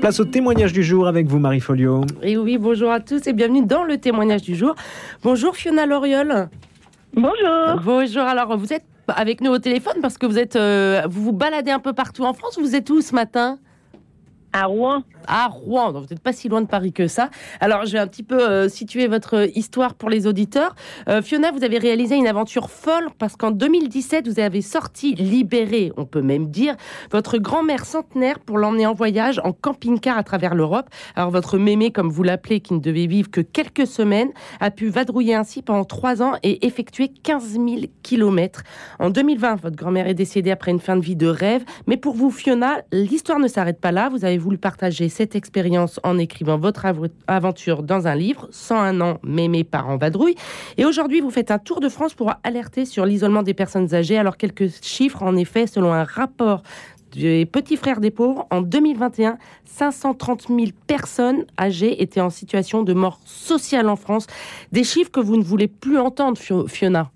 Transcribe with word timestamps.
Place 0.00 0.18
au 0.18 0.24
témoignage 0.24 0.72
du 0.72 0.82
jour 0.82 1.06
avec 1.06 1.26
vous, 1.26 1.38
Marie 1.38 1.60
Folio. 1.60 2.04
Et 2.22 2.38
oui, 2.38 2.56
bonjour 2.56 2.90
à 2.90 3.00
tous 3.00 3.26
et 3.26 3.34
bienvenue 3.34 3.66
dans 3.66 3.84
le 3.84 3.98
témoignage 3.98 4.40
du 4.40 4.54
jour. 4.56 4.74
Bonjour 5.22 5.54
Fiona 5.54 5.84
Loriol. 5.84 6.48
Bonjour. 7.12 7.80
Bonjour, 7.84 8.22
alors 8.22 8.56
vous 8.56 8.72
êtes 8.72 8.84
avec 9.08 9.42
nous 9.42 9.50
au 9.50 9.58
téléphone 9.58 9.96
parce 10.00 10.16
que 10.16 10.24
vous 10.24 10.38
êtes, 10.38 10.56
euh, 10.56 11.02
vous 11.10 11.22
vous 11.22 11.32
baladez 11.32 11.70
un 11.70 11.80
peu 11.80 11.92
partout 11.92 12.24
en 12.24 12.32
France. 12.32 12.58
Vous 12.58 12.74
êtes 12.74 12.88
où 12.88 13.02
ce 13.02 13.14
matin? 13.14 13.58
À 14.52 14.66
Rouen. 14.66 15.04
à 15.28 15.46
Rouen. 15.46 15.92
Donc 15.92 16.04
vous 16.04 16.08
n'êtes 16.10 16.22
pas 16.22 16.32
si 16.32 16.48
loin 16.48 16.60
de 16.60 16.66
Paris 16.66 16.92
que 16.92 17.06
ça. 17.06 17.30
Alors, 17.60 17.84
je 17.86 17.92
vais 17.92 17.98
un 17.98 18.06
petit 18.08 18.24
peu 18.24 18.40
euh, 18.40 18.68
situer 18.68 19.06
votre 19.06 19.48
histoire 19.56 19.94
pour 19.94 20.10
les 20.10 20.26
auditeurs. 20.26 20.74
Euh, 21.08 21.22
Fiona, 21.22 21.52
vous 21.52 21.62
avez 21.62 21.78
réalisé 21.78 22.16
une 22.16 22.26
aventure 22.26 22.68
folle 22.70 23.08
parce 23.18 23.36
qu'en 23.36 23.52
2017, 23.52 24.26
vous 24.26 24.40
avez 24.40 24.62
sorti, 24.62 25.14
libéré, 25.14 25.92
on 25.96 26.04
peut 26.04 26.22
même 26.22 26.50
dire, 26.50 26.74
votre 27.12 27.38
grand-mère 27.38 27.84
centenaire 27.84 28.40
pour 28.40 28.58
l'emmener 28.58 28.86
en 28.86 28.94
voyage 28.94 29.40
en 29.44 29.52
camping-car 29.52 30.18
à 30.18 30.24
travers 30.24 30.54
l'Europe. 30.54 30.88
Alors, 31.14 31.30
votre 31.30 31.58
mémé, 31.58 31.92
comme 31.92 32.10
vous 32.10 32.24
l'appelez, 32.24 32.60
qui 32.60 32.74
ne 32.74 32.80
devait 32.80 33.06
vivre 33.06 33.30
que 33.30 33.40
quelques 33.40 33.86
semaines, 33.86 34.30
a 34.58 34.70
pu 34.72 34.88
vadrouiller 34.88 35.34
ainsi 35.36 35.62
pendant 35.62 35.84
trois 35.84 36.22
ans 36.22 36.32
et 36.42 36.66
effectuer 36.66 37.08
15 37.08 37.52
000 37.52 37.66
kilomètres. 38.02 38.62
En 38.98 39.10
2020, 39.10 39.56
votre 39.56 39.76
grand-mère 39.76 40.08
est 40.08 40.14
décédée 40.14 40.50
après 40.50 40.72
une 40.72 40.80
fin 40.80 40.96
de 40.96 41.02
vie 41.02 41.16
de 41.16 41.28
rêve. 41.28 41.64
Mais 41.86 41.96
pour 41.96 42.14
vous, 42.14 42.30
Fiona, 42.30 42.82
l'histoire 42.90 43.38
ne 43.38 43.48
s'arrête 43.48 43.80
pas 43.80 43.92
là. 43.92 44.08
Vous 44.08 44.24
avez 44.24 44.39
voulu 44.40 44.58
partager 44.58 45.08
cette 45.08 45.36
expérience 45.36 46.00
en 46.02 46.18
écrivant 46.18 46.58
votre 46.58 46.84
av- 46.86 47.08
aventure 47.28 47.84
dans 47.84 48.08
un 48.08 48.16
livre, 48.16 48.48
101 48.50 49.00
ans, 49.00 49.18
mémé 49.22 49.62
parents 49.62 49.96
vadrouille. 49.96 50.34
Et 50.76 50.84
aujourd'hui, 50.84 51.20
vous 51.20 51.30
faites 51.30 51.52
un 51.52 51.58
tour 51.60 51.78
de 51.80 51.88
France 51.88 52.14
pour 52.14 52.32
alerter 52.42 52.84
sur 52.86 53.06
l'isolement 53.06 53.44
des 53.44 53.54
personnes 53.54 53.94
âgées. 53.94 54.18
Alors, 54.18 54.36
quelques 54.36 54.70
chiffres, 54.82 55.22
en 55.22 55.36
effet, 55.36 55.68
selon 55.68 55.92
un 55.92 56.04
rapport 56.04 56.62
des 57.12 57.44
Petits 57.44 57.76
Frères 57.76 58.00
des 58.00 58.10
Pauvres, 58.12 58.46
en 58.50 58.60
2021, 58.62 59.36
530 59.64 60.46
000 60.48 60.60
personnes 60.86 61.44
âgées 61.58 62.02
étaient 62.02 62.20
en 62.20 62.30
situation 62.30 62.82
de 62.82 62.92
mort 62.92 63.18
sociale 63.24 63.88
en 63.88 63.96
France. 63.96 64.26
Des 64.72 64.84
chiffres 64.84 65.10
que 65.10 65.20
vous 65.20 65.36
ne 65.36 65.42
voulez 65.42 65.66
plus 65.68 65.98
entendre, 65.98 66.38
Fio- 66.38 66.66
Fiona. 66.68 67.10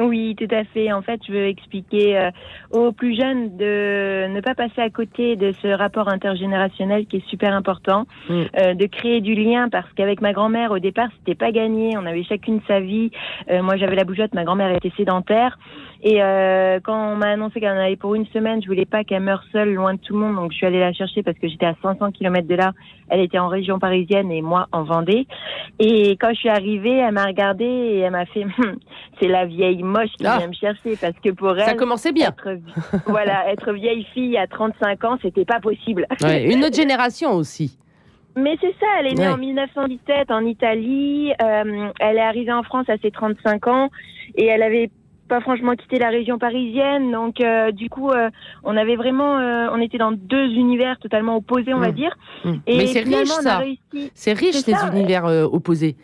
Oui, 0.00 0.34
tout 0.36 0.52
à 0.54 0.64
fait. 0.64 0.92
En 0.92 1.02
fait, 1.02 1.20
je 1.26 1.32
veux 1.32 1.46
expliquer 1.46 2.18
euh, 2.18 2.30
aux 2.70 2.92
plus 2.92 3.14
jeunes 3.14 3.56
de 3.56 4.26
ne 4.28 4.40
pas 4.40 4.54
passer 4.54 4.80
à 4.80 4.90
côté 4.90 5.36
de 5.36 5.52
ce 5.60 5.68
rapport 5.68 6.08
intergénérationnel 6.08 7.06
qui 7.06 7.18
est 7.18 7.28
super 7.28 7.54
important, 7.54 8.06
euh, 8.30 8.74
de 8.74 8.86
créer 8.86 9.20
du 9.20 9.34
lien 9.34 9.68
parce 9.68 9.90
qu'avec 9.92 10.20
ma 10.20 10.32
grand-mère, 10.32 10.70
au 10.70 10.78
départ, 10.78 11.08
c'était 11.18 11.34
pas 11.34 11.52
gagné. 11.52 11.96
On 11.96 12.06
avait 12.06 12.24
chacune 12.24 12.60
sa 12.66 12.80
vie. 12.80 13.10
Euh, 13.50 13.62
moi, 13.62 13.76
j'avais 13.76 13.96
la 13.96 14.04
bougeotte, 14.04 14.34
ma 14.34 14.44
grand-mère 14.44 14.74
était 14.74 14.92
sédentaire. 14.96 15.58
Et 16.04 16.20
euh, 16.20 16.80
quand 16.82 17.12
on 17.12 17.16
m'a 17.16 17.28
annoncé 17.28 17.60
qu'elle 17.60 17.76
en 17.76 17.80
avait 17.80 17.96
pour 17.96 18.16
une 18.16 18.26
semaine, 18.26 18.60
je 18.60 18.66
voulais 18.66 18.86
pas 18.86 19.04
qu'elle 19.04 19.22
meure 19.22 19.44
seule, 19.52 19.72
loin 19.72 19.94
de 19.94 20.00
tout 20.00 20.14
le 20.14 20.18
monde. 20.18 20.34
Donc, 20.34 20.50
je 20.50 20.56
suis 20.56 20.66
allée 20.66 20.80
la 20.80 20.92
chercher 20.92 21.22
parce 21.22 21.38
que 21.38 21.46
j'étais 21.48 21.66
à 21.66 21.74
500 21.80 22.10
km 22.10 22.48
de 22.48 22.56
là. 22.56 22.72
Elle 23.08 23.20
était 23.20 23.38
en 23.38 23.46
région 23.46 23.78
parisienne 23.78 24.32
et 24.32 24.42
moi 24.42 24.66
en 24.72 24.82
Vendée. 24.82 25.28
Et 25.78 26.12
quand 26.12 26.30
je 26.30 26.38
suis 26.40 26.48
arrivée, 26.48 26.96
elle 26.96 27.12
m'a 27.12 27.26
regardée 27.26 27.64
et 27.64 27.98
elle 28.00 28.10
m'a 28.10 28.26
fait 28.26 28.44
c'est 29.20 29.28
la 29.28 29.44
vieille 29.44 29.81
moche 29.82 30.10
qui 30.18 30.26
Ah. 30.26 30.38
vient 30.38 30.48
me 30.48 30.52
chercher 30.54 30.96
parce 31.00 31.18
que 31.22 31.30
pour 31.30 31.54
Ça 31.56 31.70
elle 31.72 31.76
commençait 31.76 32.12
bien. 32.12 32.28
être 32.28 32.58
voilà, 33.06 33.50
être 33.52 33.72
vieille 33.72 34.04
fille 34.14 34.36
à 34.36 34.46
35 34.46 35.04
ans, 35.04 35.18
c'était 35.22 35.44
pas 35.44 35.60
possible. 35.60 36.06
Ouais, 36.22 36.44
une 36.52 36.64
autre 36.64 36.76
génération 36.76 37.32
aussi. 37.32 37.78
Mais 38.36 38.56
c'est 38.62 38.74
ça, 38.80 38.86
elle 39.00 39.08
est 39.08 39.14
née 39.14 39.26
Ouais. 39.26 39.32
en 39.32 39.36
1917 39.36 40.30
en 40.30 40.44
Italie, 40.46 41.32
euh, 41.42 41.88
elle 42.00 42.16
est 42.16 42.20
arrivée 42.20 42.52
en 42.52 42.62
France 42.62 42.88
à 42.88 42.96
ses 42.98 43.10
35 43.10 43.66
ans 43.66 43.90
et 44.36 44.46
elle 44.46 44.62
avait 44.62 44.90
pas 45.28 45.40
franchement 45.40 45.74
quitté 45.76 45.98
la 45.98 46.08
région 46.08 46.38
parisienne, 46.38 47.10
donc 47.12 47.40
euh, 47.40 47.72
du 47.72 47.88
coup 47.88 48.10
euh, 48.10 48.28
on 48.64 48.76
avait 48.76 48.96
vraiment, 48.96 49.38
euh, 49.38 49.68
on 49.72 49.80
était 49.80 49.96
dans 49.98 50.12
deux 50.12 50.46
univers 50.46 50.98
totalement 50.98 51.36
opposés, 51.36 51.72
on 51.72 51.78
va 51.78 51.88
Mm. 51.88 51.94
dire. 51.94 52.16
Mm. 52.44 52.52
Et 52.66 52.76
Mais 52.78 52.86
c'est 52.86 53.00
riche, 53.00 53.28
ça. 53.28 53.58
réussi. 53.58 54.10
C'est 54.14 54.32
riche, 54.32 54.56
ça, 54.56 54.90
univers 54.92 55.24
opposés. 55.52 55.96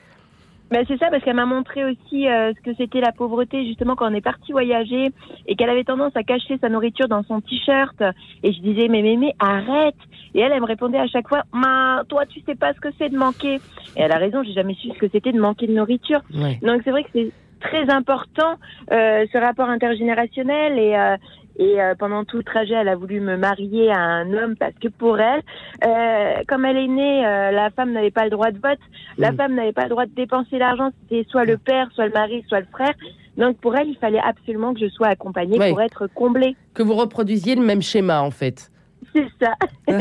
Ben, 0.71 0.85
c'est 0.87 0.99
ça, 0.99 1.09
parce 1.11 1.25
qu'elle 1.25 1.37
m'a 1.37 1.47
montré 1.47 1.85
aussi 1.85 2.29
euh, 2.29 2.53
ce 2.55 2.61
que 2.63 2.77
c'était 2.77 3.01
la 3.01 3.13
pauvreté, 3.13 3.65
justement, 3.67 3.97
quand 3.97 4.11
on 4.11 4.15
est 4.15 4.21
parti 4.21 4.53
voyager 4.53 5.13
et 5.47 5.57
qu'elle 5.57 5.71
avait 5.71 5.85
tendance 5.85 6.15
à 6.15 6.23
cacher 6.23 6.59
sa 6.61 6.69
nourriture 6.69 7.09
dans 7.09 7.23
son 7.23 7.41
t-shirt. 7.41 8.03
Et 8.43 8.53
je 8.53 8.61
disais, 8.61 8.89
mais 8.89 9.03
mémé, 9.03 9.35
arrête 9.39 9.97
Et 10.35 10.41
elle, 10.41 10.53
elle 10.53 10.61
me 10.61 10.67
répondait 10.67 10.99
à 10.99 11.07
chaque 11.07 11.29
fois, 11.29 11.43
Ma, 11.53 12.03
toi, 12.09 12.27
tu 12.27 12.41
sais 12.43 12.55
pas 12.55 12.75
ce 12.75 12.81
que 12.81 12.89
c'est 12.99 13.09
de 13.09 13.17
manquer. 13.17 13.57
Et 13.97 14.01
elle 14.01 14.13
a 14.13 14.19
raison, 14.19 14.43
j'ai 14.43 14.53
jamais 14.53 14.75
su 14.75 14.89
ce 14.89 14.99
que 14.99 15.09
c'était 15.09 15.33
de 15.33 15.41
manquer 15.41 15.67
de 15.67 15.73
nourriture. 15.73 16.21
Ouais. 16.35 16.59
Donc 16.63 16.83
c'est 16.85 16.91
vrai 16.91 17.05
que 17.05 17.11
c'est 17.15 17.33
très 17.61 17.91
important, 17.91 18.55
euh, 18.93 19.27
ce 19.33 19.39
rapport 19.39 19.69
intergénérationnel. 19.69 20.79
Et, 20.79 20.95
euh, 20.95 21.17
et 21.59 21.81
euh, 21.83 21.95
pendant 21.99 22.25
tout 22.25 22.37
le 22.39 22.45
trajet, 22.45 22.75
elle 22.75 22.89
a 22.89 22.95
voulu 22.97 23.21
me 23.21 23.37
marier 23.37 23.91
à 23.91 23.99
un 24.01 24.33
homme 24.33 24.55
parce 24.57 24.75
que 24.81 24.89
pour 24.89 25.19
elle, 25.21 25.43
euh, 25.85 26.43
comme 26.47 26.65
elle 26.65 26.77
est 26.77 26.87
née, 26.89 27.27
euh, 27.27 27.51
la 27.51 27.71
femme 27.71 27.93
n'avait 27.93 28.11
pas 28.11 28.25
le 28.25 28.31
droit 28.31 28.51
de 28.51 28.59
vote, 28.59 28.79
la 29.19 29.33
Mm. 29.33 29.37
femme 29.37 29.55
n'avait 29.55 29.73
pas 29.73 29.83
le 29.85 29.91
droit 29.91 30.07
de 30.07 30.13
dépenser 30.15 30.59
l'argent, 30.59 30.91
c'était 31.03 31.27
soit 31.31 31.45
le 31.45 31.59
père, 31.59 31.89
soit 31.95 32.07
le 32.07 32.13
mari, 32.13 32.45
soit 32.49 32.61
le 32.61 32.67
frère. 32.67 32.95
Donc 33.37 33.57
pour 33.59 33.77
elle, 33.77 33.89
il 33.89 33.97
fallait 33.97 34.21
absolument 34.21 34.75
que 34.75 34.81
je 34.81 34.89
sois 34.89 35.09
accompagnée 35.09 35.59
Ouais. 35.59 35.71
pour 35.71 35.81
être 35.81 36.07
comblée. 36.15 36.57
Que 36.75 36.83
vous 36.83 36.95
reproduisiez 36.95 37.55
le 37.55 37.63
même 37.63 37.83
schéma, 37.83 38.23
en 38.23 38.31
fait. 38.31 38.71
C'est 39.15 39.27
ça. 39.41 39.55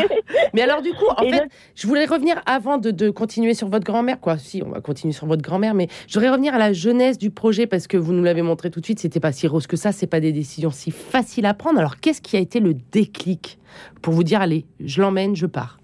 Mais 0.54 0.62
alors, 0.62 0.82
du 0.82 0.92
coup, 0.92 1.06
en 1.18 1.24
Et 1.24 1.32
fait, 1.32 1.50
je 1.76 1.88
voulais 1.88 2.06
revenir 2.06 2.42
avant 2.46 2.78
de, 2.78 2.92
de 2.92 3.10
continuer 3.10 3.54
sur 3.54 3.68
votre 3.68 3.86
grand-mère. 3.86 4.20
Quoi, 4.20 4.38
si, 4.38 4.62
on 4.64 4.70
va 4.70 4.82
continuer 4.82 5.14
sur 5.14 5.28
votre 5.28 5.42
grand-mère, 5.42 5.74
mais 5.74 5.88
je 6.08 6.14
voudrais 6.14 6.30
revenir 6.30 6.54
à 6.54 6.58
la 6.58 6.74
jeunesse 6.74 7.18
du 7.18 7.30
projet 7.30 7.68
parce 7.68 7.88
que 7.88 7.98
vous 7.98 8.14
nous 8.14 8.24
l'avez 8.24 8.42
montré 8.42 8.70
tout 8.70 8.80
de 8.80 8.86
suite. 8.86 9.00
C'était 9.00 9.20
pas 9.20 9.32
si 9.32 9.48
rose 9.48 9.68
que 9.68 9.78
ça. 9.78 9.92
C'est 9.92 10.08
pas 10.08 10.20
des 10.20 10.32
décisions 10.32 10.72
si 10.72 10.92
faciles 10.92 11.46
à 11.46 11.54
prendre. 11.54 11.80
Alors, 11.80 11.98
qu'est-ce 11.98 12.22
qui 12.22 12.38
a 12.38 12.40
été 12.40 12.60
le 12.60 12.74
déclic 12.74 13.60
pour 14.02 14.14
vous 14.14 14.24
dire, 14.24 14.42
allez, 14.42 14.66
je 14.80 15.02
l'emmène, 15.02 15.36
je 15.36 15.46
pars? 15.46 15.78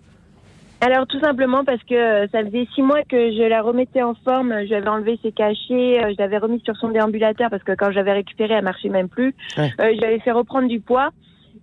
Alors 0.83 1.07
tout 1.07 1.19
simplement 1.21 1.63
parce 1.63 1.81
que 1.83 1.95
euh, 1.95 2.27
ça 2.29 2.43
faisait 2.43 2.67
six 2.75 2.81
mois 2.81 3.03
que 3.03 3.31
je 3.31 3.47
la 3.47 3.61
remettais 3.61 4.01
en 4.01 4.15
forme, 4.15 4.53
je 4.63 4.67
lui 4.67 4.75
avais 4.75 4.89
enlevé 4.89 5.17
ses 5.23 5.31
cachets, 5.31 6.03
euh, 6.03 6.11
je 6.11 6.15
l'avais 6.17 6.37
remise 6.37 6.61
sur 6.63 6.75
son 6.75 6.89
déambulateur 6.89 7.49
parce 7.49 7.63
que 7.63 7.71
quand 7.71 7.91
j'avais 7.91 8.11
récupéré, 8.11 8.55
elle 8.55 8.65
marchait 8.65 8.89
même 8.89 9.07
plus. 9.07 9.33
Ouais. 9.57 9.71
Euh, 9.79 9.93
je 9.95 10.19
fait 10.21 10.31
reprendre 10.33 10.67
du 10.67 10.81
poids. 10.81 11.11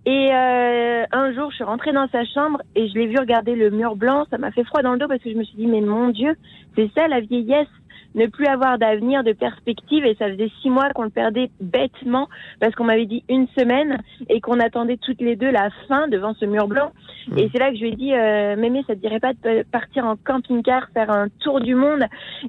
Et 0.06 0.30
euh, 0.32 1.04
un 1.12 1.32
jour, 1.34 1.50
je 1.50 1.56
suis 1.56 1.64
rentrée 1.64 1.92
dans 1.92 2.08
sa 2.08 2.24
chambre 2.24 2.62
et 2.74 2.88
je 2.88 2.94
l'ai 2.94 3.06
vu 3.06 3.18
regarder 3.18 3.54
le 3.54 3.70
mur 3.70 3.96
blanc. 3.96 4.24
Ça 4.30 4.38
m'a 4.38 4.50
fait 4.50 4.64
froid 4.64 4.82
dans 4.82 4.92
le 4.92 4.98
dos 4.98 5.08
parce 5.08 5.22
que 5.22 5.30
je 5.30 5.36
me 5.36 5.44
suis 5.44 5.56
dit, 5.56 5.66
mais 5.66 5.82
mon 5.82 6.08
Dieu, 6.08 6.36
c'est 6.74 6.90
ça 6.94 7.06
la 7.08 7.20
vieillesse 7.20 7.68
ne 8.14 8.26
plus 8.26 8.46
avoir 8.46 8.78
d'avenir, 8.78 9.22
de 9.22 9.32
perspective. 9.32 10.04
Et 10.04 10.14
ça 10.14 10.28
faisait 10.28 10.50
six 10.62 10.70
mois 10.70 10.90
qu'on 10.90 11.02
le 11.02 11.10
perdait 11.10 11.50
bêtement 11.60 12.28
parce 12.60 12.74
qu'on 12.74 12.84
m'avait 12.84 13.06
dit 13.06 13.24
une 13.28 13.46
semaine 13.58 13.98
et 14.28 14.40
qu'on 14.40 14.58
attendait 14.58 14.96
toutes 14.96 15.20
les 15.20 15.36
deux 15.36 15.50
la 15.50 15.70
fin 15.86 16.08
devant 16.08 16.34
ce 16.34 16.46
mur 16.46 16.66
blanc. 16.66 16.92
Et 17.36 17.48
c'est 17.52 17.58
là 17.58 17.70
que 17.70 17.76
je 17.76 17.82
lui 17.82 17.88
ai 17.90 17.96
dit, 17.96 18.14
euh, 18.14 18.56
Mémé, 18.56 18.82
ça 18.86 18.94
te 18.94 19.00
dirait 19.00 19.20
pas 19.20 19.34
de 19.34 19.62
partir 19.70 20.06
en 20.06 20.16
camping-car, 20.16 20.88
faire 20.94 21.10
un 21.10 21.28
tour 21.40 21.60
du 21.60 21.74
monde 21.74 22.04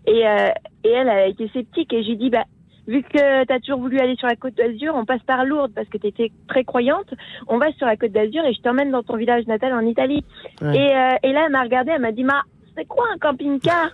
et, 0.08 0.28
euh, 0.28 0.50
et 0.84 0.90
elle 0.90 1.10
a 1.10 1.28
été 1.28 1.50
sceptique 1.50 1.94
et 1.94 2.04
j'ai 2.04 2.16
dit, 2.16 2.30
bah, 2.30 2.46
vu 2.88 3.04
que 3.04 3.46
tu 3.46 3.54
as 3.54 3.60
toujours 3.60 3.80
voulu 3.80 4.00
aller 4.00 4.16
sur 4.16 4.28
la 4.28 4.36
côte 4.36 4.56
d'Azur, 4.56 4.94
on 4.96 5.06
passe 5.06 5.24
par 5.24 5.46
Lourdes 5.46 5.74
parce 5.74 5.88
que 5.88 5.98
tu 5.98 6.08
étais 6.08 6.32
très 6.48 6.64
croyante, 6.64 7.14
on 7.48 7.58
va 7.58 7.72
sur 7.74 7.86
la 7.88 7.96
côte 7.96 8.12
d'Azur 8.12 8.44
et 8.46 8.54
je 8.54 8.62
t'emmène 8.62 8.92
dans 8.92 9.04
ton 9.04 9.18
village 9.18 9.46
natal 9.48 9.74
en 9.74 9.82
Italie. 9.82 10.24
Ouais. 10.62 10.76
Et, 10.76 10.96
euh, 10.96 11.16
et 11.24 11.34
là, 11.34 11.44
elle 11.46 11.52
m'a 11.52 11.64
regardée, 11.64 11.92
elle 11.92 12.02
m'a 12.02 12.12
dit, 12.12 12.24
Ma, 12.24 12.42
c'est 12.76 12.86
quoi 12.86 13.06
un 13.14 13.18
camping-car? 13.18 13.92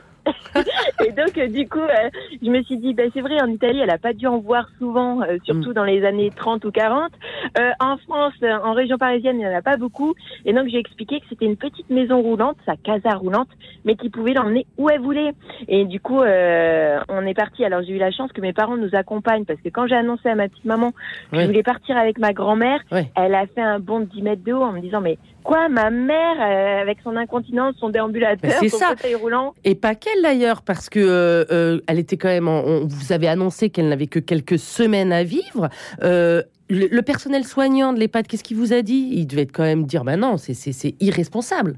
et 1.05 1.11
donc, 1.11 1.37
euh, 1.37 1.47
du 1.47 1.67
coup, 1.67 1.79
euh, 1.79 2.09
je 2.41 2.49
me 2.49 2.61
suis 2.63 2.77
dit, 2.77 2.93
ben, 2.93 3.09
c'est 3.13 3.21
vrai, 3.21 3.41
en 3.41 3.47
Italie, 3.47 3.79
elle 3.81 3.89
a 3.89 3.97
pas 3.97 4.13
dû 4.13 4.27
en 4.27 4.39
voir 4.39 4.67
souvent, 4.77 5.21
euh, 5.21 5.37
surtout 5.43 5.73
dans 5.73 5.83
les 5.83 6.03
années 6.05 6.31
30 6.35 6.65
ou 6.65 6.71
40. 6.71 7.11
Euh, 7.57 7.71
en 7.79 7.97
France, 7.97 8.33
en 8.63 8.73
région 8.73 8.97
parisienne, 8.97 9.37
il 9.39 9.47
n'y 9.47 9.47
en 9.47 9.55
a 9.57 9.61
pas 9.61 9.77
beaucoup. 9.77 10.13
Et 10.45 10.53
donc, 10.53 10.67
j'ai 10.69 10.77
expliqué 10.79 11.19
que 11.19 11.25
c'était 11.29 11.45
une 11.45 11.57
petite 11.57 11.89
maison 11.89 12.21
roulante, 12.21 12.57
sa 12.65 12.75
casa 12.75 13.11
roulante, 13.15 13.49
mais 13.85 13.95
qui 13.95 14.09
pouvait 14.09 14.33
l'emmener 14.33 14.65
où 14.77 14.89
elle 14.89 15.01
voulait. 15.01 15.31
Et 15.67 15.85
du 15.85 15.99
coup, 15.99 16.21
euh, 16.21 16.99
on 17.09 17.25
est 17.25 17.33
parti. 17.33 17.63
Alors, 17.65 17.81
j'ai 17.83 17.93
eu 17.93 17.97
la 17.99 18.11
chance 18.11 18.31
que 18.31 18.41
mes 18.41 18.53
parents 18.53 18.77
nous 18.77 18.93
accompagnent 18.93 19.45
parce 19.45 19.61
que 19.61 19.69
quand 19.69 19.87
j'ai 19.87 19.95
annoncé 19.95 20.29
à 20.29 20.35
ma 20.35 20.47
petite 20.47 20.65
maman 20.65 20.91
que 21.31 21.35
Ouais. 21.37 21.41
je 21.43 21.47
voulais 21.47 21.63
partir 21.63 21.97
avec 21.97 22.17
ma 22.19 22.33
grand-mère, 22.33 22.79
Ouais. 22.91 23.11
elle 23.15 23.35
a 23.35 23.45
fait 23.47 23.61
un 23.61 23.79
bond 23.79 23.99
de 24.01 24.05
10 24.05 24.21
mètres 24.21 24.43
de 24.43 24.53
haut 24.53 24.63
en 24.63 24.71
me 24.71 24.79
disant, 24.79 25.01
mais 25.01 25.17
quoi, 25.47 25.69
ma 25.69 25.89
mère, 25.89 26.35
euh, 26.41 26.81
avec 26.81 26.97
son 27.03 27.15
incontinence, 27.15 27.75
son 27.79 27.89
déambulateur, 27.89 28.37
Ben, 28.51 28.57
c'est 28.59 28.69
son 28.69 28.77
ça. 28.77 28.87
fauteuil 28.89 29.15
roulant, 29.15 29.53
Et 29.63 29.75
pas 29.75 29.95
qu'elle 29.95 30.21
d'ailleurs, 30.21 30.61
parce 30.61 30.89
que 30.89 30.99
euh, 30.99 31.45
euh, 31.51 31.79
elle 31.87 31.99
était 31.99 32.17
quand 32.17 32.27
même. 32.27 32.47
en- 32.49 32.63
on 32.65 32.85
vous 32.85 33.11
avez 33.13 33.27
annoncé 33.27 33.69
qu'elle 33.69 33.87
n'avait 33.89 34.07
que 34.07 34.19
quelques 34.19 34.59
semaines 34.59 35.11
à 35.13 35.23
vivre. 35.23 35.69
Euh, 36.03 36.43
le, 36.69 36.87
le 36.91 37.01
personnel 37.01 37.45
soignant 37.45 37.93
de 37.93 37.99
l'EHPAD, 37.99 38.27
qu'est-ce 38.27 38.43
qu'il 38.43 38.57
vous 38.57 38.73
a 38.73 38.81
dit? 38.81 39.09
Il 39.13 39.25
devait 39.25 39.45
quand 39.45 39.63
même 39.63 39.85
dire, 39.85 40.03
bah 40.03 40.17
non, 40.17 40.35
c'est- 40.37 40.95
irresponsable. 40.99 41.75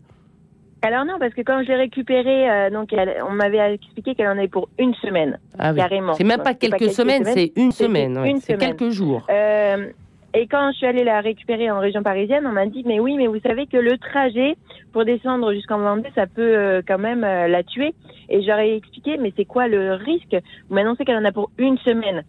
Alors 0.81 1.05
non, 1.05 1.15
parce 1.19 1.33
que 1.33 1.41
quand 1.41 1.61
je 1.61 1.67
l'ai 1.67 1.75
récupérée, 1.75 2.49
euh, 2.49 2.69
donc 2.71 2.91
elle- 2.94 3.21
on 3.29 3.33
m'avait 3.33 3.75
expliqué 3.75 4.15
qu'elle 4.15 4.27
en 4.29 4.38
avait 4.38 4.47
pour 4.47 4.69
une 4.79 4.95
semaine, 4.95 5.38
Ah 5.59 5.71
oui. 5.73 5.77
carrément. 5.77 6.13
C'est 6.13 6.23
même 6.23 6.38
Donc, 6.38 6.45
pas 6.45 6.53
quelques, 6.55 6.89
semaines, 6.91 7.25
c'est 7.25 7.51
une 7.55 7.71
semaine. 7.71 8.17
ouais. 8.17 8.33
C'est 8.41 8.57
quelques 8.57 8.89
jours. 8.89 9.27
Euh, 9.29 9.88
et 10.33 10.47
quand 10.47 10.71
je 10.71 10.77
suis 10.77 10.85
allée 10.85 11.03
la 11.03 11.21
récupérer 11.21 11.71
en 11.71 11.79
région 11.79 12.03
parisienne, 12.03 12.45
on 12.45 12.51
m'a 12.51 12.67
dit 12.67 12.83
mais 12.85 12.99
oui, 12.99 13.15
mais 13.17 13.27
vous 13.27 13.39
savez 13.39 13.65
que 13.65 13.77
le 13.77 13.97
trajet 13.97 14.57
pour 14.93 15.03
descendre 15.05 15.53
jusqu'en 15.53 15.79
Vendée, 15.79 16.09
ça 16.13 16.27
peut 16.27 16.55
euh, 16.55 16.81
quand 16.87 16.99
même 16.99 17.23
euh, 17.23 17.47
la 17.47 17.63
tuer. 17.63 17.93
Et 18.29 18.43
j'aurais 18.43 18.75
expliqué 18.75 19.17
mais 19.17 19.33
c'est 19.35 19.45
quoi 19.45 19.67
le 19.67 19.93
risque? 19.93 20.35
Vous 20.69 20.75
m'annoncez 20.75 21.03
qu'elle 21.03 21.17
en 21.17 21.25
a 21.25 21.31
pour 21.31 21.49
une 21.57 21.77
semaine. 21.79 22.23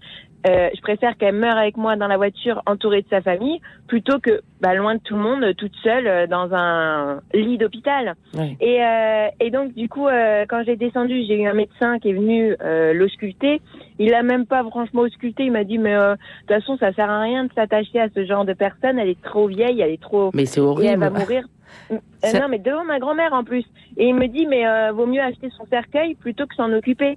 Euh, 0.47 0.71
je 0.75 0.81
préfère 0.81 1.17
qu'elle 1.19 1.35
meure 1.35 1.57
avec 1.57 1.77
moi 1.77 1.97
dans 1.97 2.07
la 2.07 2.17
voiture, 2.17 2.63
entourée 2.67 3.03
de 3.03 3.09
sa 3.11 3.21
famille, 3.21 3.61
plutôt 3.89 4.19
que 4.19 4.41
bah, 4.61 4.75
loin 4.75 4.95
de 4.95 5.01
tout 5.01 5.15
le 5.15 5.21
monde, 5.21 5.55
toute 5.57 5.75
seule 5.83 6.07
euh, 6.07 6.27
dans 6.27 6.55
un 6.55 7.21
lit 7.35 7.59
d'hôpital. 7.59 8.15
Ouais. 8.35 8.57
Et, 8.61 8.83
euh, 8.83 9.27
et 9.41 9.51
donc 9.51 9.75
du 9.75 9.89
coup, 9.89 10.09
euh, 10.09 10.45
quand 10.49 10.63
j'ai 10.65 10.77
descendu, 10.77 11.23
j'ai 11.27 11.41
eu 11.43 11.47
un 11.47 11.53
médecin 11.55 11.99
qui 11.99 12.11
est 12.11 12.15
venu 12.15 12.57
euh, 12.63 12.93
l'ausculter. 12.95 13.61
Il 13.99 14.15
a 14.15 14.23
même 14.23 14.47
pas 14.47 14.63
franchement 14.65 15.03
ausculté. 15.03 15.45
Il 15.45 15.53
m'a 15.53 15.65
dit 15.65 15.79
mais 15.79 15.95
euh, 15.95 16.15
de 16.15 16.19
toute 16.47 16.57
façon, 16.65 16.77
ça 16.79 16.93
sert 16.95 17.11
à 17.11 17.21
rien 17.21 17.45
de 17.45 17.53
s'attacher 17.55 18.01
à 18.01 18.09
ce 18.15 18.25
genre 18.25 18.45
de 18.45 18.55
personne. 18.55 18.99
Elle 18.99 19.09
est 19.11 19.23
trop 19.23 19.47
vieille, 19.47 19.81
elle 19.81 19.91
est 19.93 20.01
trop 20.01 20.31
Mais 20.33 20.47
c'est 20.47 20.61
et 20.61 20.65
elle 20.87 20.99
va 20.99 21.07
horrible. 21.07 21.19
mourir. 21.19 21.45
Euh, 21.93 21.97
Ça- 22.29 22.41
Non, 22.41 22.49
mais 22.49 22.59
devant 22.59 22.85
ma 22.85 22.99
grand-mère 22.99 23.33
en 23.33 23.45
plus. 23.45 23.65
Et 23.97 24.09
il 24.09 24.15
me 24.15 24.27
dit, 24.27 24.45
mais 24.47 24.67
euh, 24.67 24.91
vaut 24.93 25.07
mieux 25.07 25.21
acheter 25.23 25.49
son 25.57 25.65
cercueil 25.67 26.15
plutôt 26.17 26.47
que 26.47 26.55
s'en 26.57 26.71
occuper. 26.73 27.17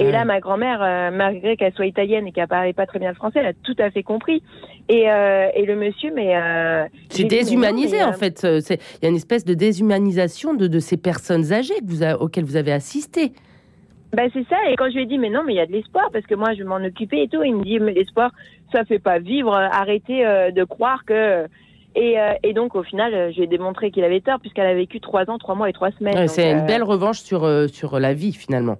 Et 0.00 0.10
là, 0.12 0.24
ma 0.24 0.38
grand-mère, 0.40 0.80
euh, 0.82 1.10
malgré 1.10 1.56
qu'elle 1.56 1.72
soit 1.72 1.86
italienne 1.86 2.26
et 2.26 2.32
qu'elle 2.32 2.46
parlait 2.48 2.72
pas 2.72 2.86
très 2.86 2.98
bien 2.98 3.08
le 3.08 3.14
français, 3.16 3.40
elle 3.40 3.46
a 3.46 3.52
tout 3.52 3.74
à 3.78 3.90
fait 3.90 4.02
compris. 4.02 4.42
Et, 4.88 5.10
euh, 5.10 5.48
et 5.54 5.66
le 5.66 5.74
monsieur, 5.76 6.12
mais 6.14 6.36
euh, 6.36 6.84
C'est 7.10 7.22
j'ai 7.22 7.28
déshumanisé 7.28 8.02
en 8.04 8.12
fait. 8.12 8.44
Il 8.44 9.02
y 9.02 9.06
a 9.06 9.08
une 9.08 9.16
espèce 9.16 9.44
de 9.44 9.54
déshumanisation 9.54 10.54
de, 10.54 10.66
de 10.66 10.78
ces 10.78 10.96
personnes 10.96 11.52
âgées 11.52 11.74
que 11.80 11.86
vous 11.86 12.02
a- 12.04 12.14
auxquelles 12.20 12.44
vous 12.44 12.56
avez 12.56 12.72
assisté. 12.72 13.32
Bah 14.12 14.22
c'est 14.32 14.46
ça. 14.48 14.56
Et 14.70 14.76
quand 14.76 14.88
je 14.88 14.94
lui 14.94 15.02
ai 15.02 15.06
dit, 15.06 15.18
mais 15.18 15.30
non, 15.30 15.42
mais 15.44 15.52
il 15.54 15.56
y 15.56 15.60
a 15.60 15.66
de 15.66 15.72
l'espoir 15.72 16.08
parce 16.12 16.24
que 16.26 16.34
moi, 16.34 16.52
je 16.54 16.58
vais 16.58 16.64
m'en 16.64 16.76
occuper 16.76 17.22
et 17.22 17.28
tout. 17.28 17.42
Il 17.42 17.56
me 17.56 17.64
dit, 17.64 17.78
mais 17.80 17.92
l'espoir, 17.92 18.30
ça 18.72 18.84
fait 18.84 18.98
pas 19.00 19.18
vivre. 19.18 19.52
Arrêtez 19.54 20.22
de 20.54 20.64
croire 20.64 21.04
que. 21.04 21.46
Et, 21.96 22.14
et 22.44 22.52
donc 22.52 22.76
au 22.76 22.84
final, 22.84 23.12
euh, 23.12 23.30
je 23.32 23.36
lui 23.38 23.44
ai 23.44 23.46
démontré 23.48 23.90
qu'il 23.90 24.04
avait 24.04 24.20
tort 24.20 24.38
puisqu'elle 24.38 24.66
a 24.66 24.74
vécu 24.74 25.00
trois 25.00 25.28
ans, 25.28 25.36
trois 25.38 25.56
mois 25.56 25.68
et 25.68 25.72
trois 25.72 25.90
semaines. 25.92 26.16
Ouais, 26.16 26.28
c'est 26.28 26.52
une 26.52 26.64
belle 26.64 26.84
revanche 26.84 27.18
sur, 27.18 27.48
sur 27.72 27.98
la 27.98 28.14
vie 28.14 28.32
finalement. 28.32 28.76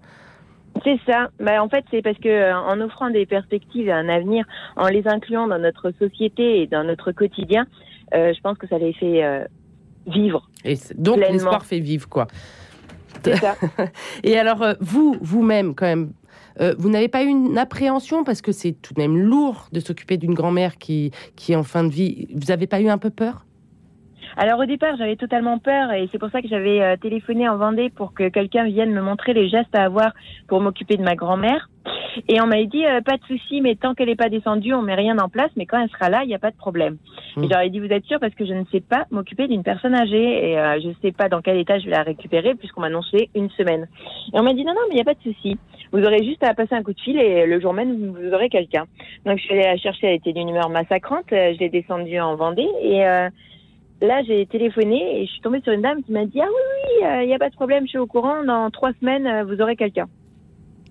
C'est 0.84 0.98
ça. 1.06 1.30
Bah, 1.40 1.62
en 1.62 1.68
fait, 1.68 1.84
c'est 1.90 2.02
parce 2.02 2.18
que 2.18 2.28
euh, 2.28 2.56
en 2.56 2.80
offrant 2.80 3.10
des 3.10 3.26
perspectives 3.26 3.88
et 3.88 3.92
un 3.92 4.08
avenir, 4.08 4.44
en 4.76 4.88
les 4.88 5.06
incluant 5.06 5.46
dans 5.46 5.58
notre 5.58 5.92
société 5.92 6.62
et 6.62 6.66
dans 6.66 6.84
notre 6.84 7.12
quotidien, 7.12 7.66
euh, 8.14 8.32
je 8.34 8.40
pense 8.40 8.58
que 8.58 8.66
ça 8.66 8.78
les 8.78 8.92
fait 8.92 9.24
euh, 9.24 9.44
vivre. 10.06 10.48
Et 10.64 10.74
donc 10.96 11.18
l'espoir 11.18 11.64
fait 11.64 11.80
vivre 11.80 12.08
quoi. 12.08 12.26
C'est 13.22 13.36
ça. 13.36 13.56
Et 14.22 14.38
alors 14.38 14.64
vous, 14.80 15.16
vous-même 15.20 15.74
quand 15.74 15.86
même, 15.86 16.12
euh, 16.60 16.74
vous 16.78 16.88
n'avez 16.88 17.08
pas 17.08 17.22
eu 17.22 17.28
une 17.28 17.58
appréhension 17.58 18.24
parce 18.24 18.42
que 18.42 18.52
c'est 18.52 18.72
tout 18.72 18.94
de 18.94 19.00
même 19.00 19.18
lourd 19.18 19.68
de 19.72 19.80
s'occuper 19.80 20.16
d'une 20.16 20.34
grand-mère 20.34 20.78
qui, 20.78 21.12
qui 21.36 21.52
est 21.52 21.56
en 21.56 21.62
fin 21.62 21.84
de 21.84 21.90
vie? 21.90 22.28
Vous 22.34 22.46
n'avez 22.48 22.66
pas 22.66 22.80
eu 22.80 22.88
un 22.88 22.98
peu 22.98 23.10
peur? 23.10 23.44
Alors 24.40 24.60
au 24.60 24.66
départ, 24.66 24.96
j'avais 24.96 25.16
totalement 25.16 25.58
peur 25.58 25.90
et 25.90 26.08
c'est 26.12 26.18
pour 26.18 26.30
ça 26.30 26.40
que 26.40 26.46
j'avais 26.46 26.80
euh, 26.80 26.96
téléphoné 26.96 27.48
en 27.48 27.56
Vendée 27.56 27.90
pour 27.90 28.14
que 28.14 28.28
quelqu'un 28.28 28.66
vienne 28.66 28.92
me 28.92 29.00
montrer 29.00 29.32
les 29.32 29.48
gestes 29.48 29.74
à 29.74 29.82
avoir 29.82 30.12
pour 30.46 30.60
m'occuper 30.60 30.96
de 30.96 31.02
ma 31.02 31.16
grand-mère. 31.16 31.68
Et 32.28 32.40
on 32.40 32.46
m'avait 32.46 32.66
dit 32.66 32.86
euh, 32.86 33.00
pas 33.00 33.16
de 33.16 33.24
souci, 33.24 33.60
mais 33.60 33.74
tant 33.74 33.94
qu'elle 33.94 34.06
n'est 34.06 34.14
pas 34.14 34.28
descendue, 34.28 34.74
on 34.74 34.82
met 34.82 34.94
rien 34.94 35.18
en 35.18 35.28
place. 35.28 35.50
Mais 35.56 35.66
quand 35.66 35.80
elle 35.80 35.90
sera 35.90 36.08
là, 36.08 36.20
il 36.22 36.28
n'y 36.28 36.36
a 36.36 36.38
pas 36.38 36.52
de 36.52 36.56
problème. 36.56 36.98
Et 37.42 37.48
j'aurais 37.50 37.68
dit 37.68 37.80
vous 37.80 37.92
êtes 37.92 38.04
sûr 38.04 38.20
parce 38.20 38.34
que 38.34 38.46
je 38.46 38.52
ne 38.52 38.64
sais 38.70 38.80
pas 38.80 39.06
m'occuper 39.10 39.48
d'une 39.48 39.64
personne 39.64 39.94
âgée 39.96 40.50
et 40.50 40.56
euh, 40.56 40.78
je 40.80 40.88
ne 40.88 40.94
sais 41.02 41.10
pas 41.10 41.28
dans 41.28 41.42
quel 41.42 41.58
état 41.58 41.80
je 41.80 41.86
vais 41.86 41.96
la 41.96 42.04
récupérer 42.04 42.54
puisqu'on 42.54 42.82
m'a 42.82 42.86
annoncé 42.86 43.30
une 43.34 43.50
semaine. 43.50 43.88
Et 44.32 44.38
on 44.38 44.44
m'a 44.44 44.54
dit 44.54 44.64
non 44.64 44.72
non 44.72 44.82
mais 44.88 44.92
il 44.92 44.96
n'y 44.96 45.00
a 45.00 45.04
pas 45.04 45.14
de 45.14 45.32
souci. 45.32 45.58
Vous 45.90 46.00
aurez 46.04 46.22
juste 46.22 46.44
à 46.44 46.54
passer 46.54 46.76
un 46.76 46.84
coup 46.84 46.92
de 46.92 47.00
fil 47.00 47.18
et 47.18 47.44
le 47.44 47.60
jour 47.60 47.72
même 47.72 47.92
vous, 47.92 48.12
vous 48.12 48.32
aurez 48.32 48.50
quelqu'un. 48.50 48.84
Donc 49.26 49.38
je 49.38 49.42
suis 49.42 49.54
allée 49.54 49.64
la 49.64 49.76
chercher. 49.78 50.06
Elle 50.06 50.16
était 50.16 50.32
d'une 50.32 50.48
humeur 50.48 50.68
massacrante. 50.70 51.32
Euh, 51.32 51.54
Je 51.54 51.58
l'ai 51.58 51.70
descendue 51.70 52.20
en 52.20 52.36
Vendée 52.36 52.68
et 52.82 53.04
euh, 53.04 53.28
Là, 54.00 54.22
j'ai 54.22 54.46
téléphoné 54.46 55.20
et 55.22 55.26
je 55.26 55.30
suis 55.32 55.40
tombée 55.40 55.60
sur 55.62 55.72
une 55.72 55.82
dame 55.82 56.02
qui 56.04 56.12
m'a 56.12 56.24
dit 56.24 56.40
Ah 56.40 56.46
oui, 56.46 57.02
oui, 57.02 57.22
il 57.22 57.26
n'y 57.26 57.34
a 57.34 57.38
pas 57.38 57.50
de 57.50 57.54
problème, 57.54 57.84
je 57.84 57.88
suis 57.90 57.98
au 57.98 58.06
courant, 58.06 58.44
dans 58.44 58.70
trois 58.70 58.92
semaines, 59.00 59.26
euh, 59.26 59.44
vous 59.44 59.60
aurez 59.60 59.74
quelqu'un. 59.76 60.06